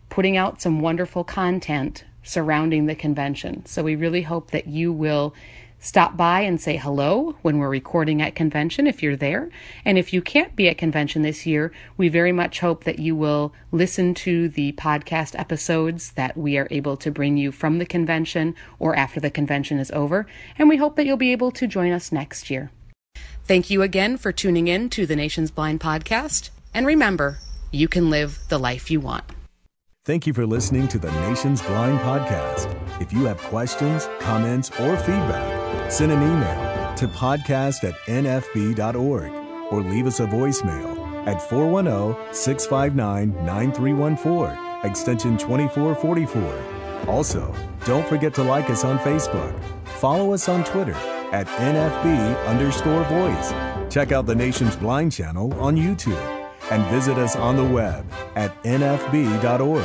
putting 0.08 0.36
out 0.36 0.62
some 0.62 0.80
wonderful 0.80 1.24
content 1.24 2.04
surrounding 2.22 2.86
the 2.86 2.94
convention. 2.94 3.66
So 3.66 3.82
we 3.82 3.96
really 3.96 4.22
hope 4.22 4.50
that 4.52 4.68
you 4.68 4.92
will 4.92 5.34
Stop 5.84 6.16
by 6.16 6.42
and 6.42 6.60
say 6.60 6.76
hello 6.76 7.34
when 7.42 7.58
we're 7.58 7.68
recording 7.68 8.22
at 8.22 8.36
convention 8.36 8.86
if 8.86 9.02
you're 9.02 9.16
there. 9.16 9.50
And 9.84 9.98
if 9.98 10.12
you 10.12 10.22
can't 10.22 10.54
be 10.54 10.68
at 10.68 10.78
convention 10.78 11.22
this 11.22 11.44
year, 11.44 11.72
we 11.96 12.08
very 12.08 12.30
much 12.30 12.60
hope 12.60 12.84
that 12.84 13.00
you 13.00 13.16
will 13.16 13.52
listen 13.72 14.14
to 14.14 14.48
the 14.48 14.70
podcast 14.74 15.36
episodes 15.36 16.12
that 16.12 16.36
we 16.36 16.56
are 16.56 16.68
able 16.70 16.96
to 16.98 17.10
bring 17.10 17.36
you 17.36 17.50
from 17.50 17.80
the 17.80 17.84
convention 17.84 18.54
or 18.78 18.94
after 18.94 19.18
the 19.18 19.28
convention 19.28 19.80
is 19.80 19.90
over. 19.90 20.24
And 20.56 20.68
we 20.68 20.76
hope 20.76 20.94
that 20.94 21.04
you'll 21.04 21.16
be 21.16 21.32
able 21.32 21.50
to 21.50 21.66
join 21.66 21.90
us 21.90 22.12
next 22.12 22.48
year. 22.48 22.70
Thank 23.44 23.68
you 23.68 23.82
again 23.82 24.18
for 24.18 24.30
tuning 24.30 24.68
in 24.68 24.88
to 24.90 25.04
the 25.04 25.16
Nation's 25.16 25.50
Blind 25.50 25.80
podcast. 25.80 26.50
And 26.72 26.86
remember, 26.86 27.38
you 27.72 27.88
can 27.88 28.08
live 28.08 28.38
the 28.50 28.58
life 28.58 28.88
you 28.88 29.00
want. 29.00 29.24
Thank 30.04 30.28
you 30.28 30.32
for 30.32 30.46
listening 30.46 30.86
to 30.88 30.98
the 31.00 31.10
Nation's 31.28 31.60
Blind 31.60 31.98
podcast. 31.98 32.72
If 33.00 33.12
you 33.12 33.24
have 33.24 33.38
questions, 33.38 34.08
comments, 34.20 34.70
or 34.80 34.96
feedback, 34.96 35.51
Send 35.92 36.10
an 36.10 36.22
email 36.22 36.94
to 36.94 37.06
podcast 37.06 37.84
at 37.84 37.92
nfb.org 38.06 39.30
or 39.70 39.82
leave 39.82 40.06
us 40.06 40.20
a 40.20 40.26
voicemail 40.26 41.26
at 41.26 41.38
410 41.50 42.32
659 42.32 43.44
9314, 43.44 44.88
extension 44.90 45.36
2444. 45.36 47.10
Also, 47.10 47.54
don't 47.84 48.08
forget 48.08 48.32
to 48.32 48.42
like 48.42 48.70
us 48.70 48.84
on 48.84 48.98
Facebook. 49.00 49.52
Follow 49.84 50.32
us 50.32 50.48
on 50.48 50.64
Twitter 50.64 50.94
at 51.30 51.46
NFB 51.46 52.46
underscore 52.46 53.04
voice. 53.04 53.52
Check 53.92 54.12
out 54.12 54.24
the 54.24 54.34
Nation's 54.34 54.76
Blind 54.76 55.12
channel 55.12 55.52
on 55.60 55.76
YouTube 55.76 56.48
and 56.70 56.86
visit 56.86 57.18
us 57.18 57.36
on 57.36 57.56
the 57.56 57.64
web 57.64 58.10
at 58.34 58.50
nfb.org. 58.62 59.84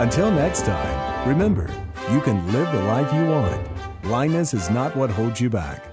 Until 0.00 0.30
next 0.30 0.64
time, 0.64 1.28
remember, 1.28 1.68
you 2.12 2.20
can 2.20 2.52
live 2.52 2.70
the 2.70 2.82
life 2.84 3.12
you 3.12 3.26
want. 3.26 3.79
Blindness 4.02 4.54
is 4.54 4.70
not 4.70 4.96
what 4.96 5.10
holds 5.10 5.40
you 5.40 5.50
back. 5.50 5.89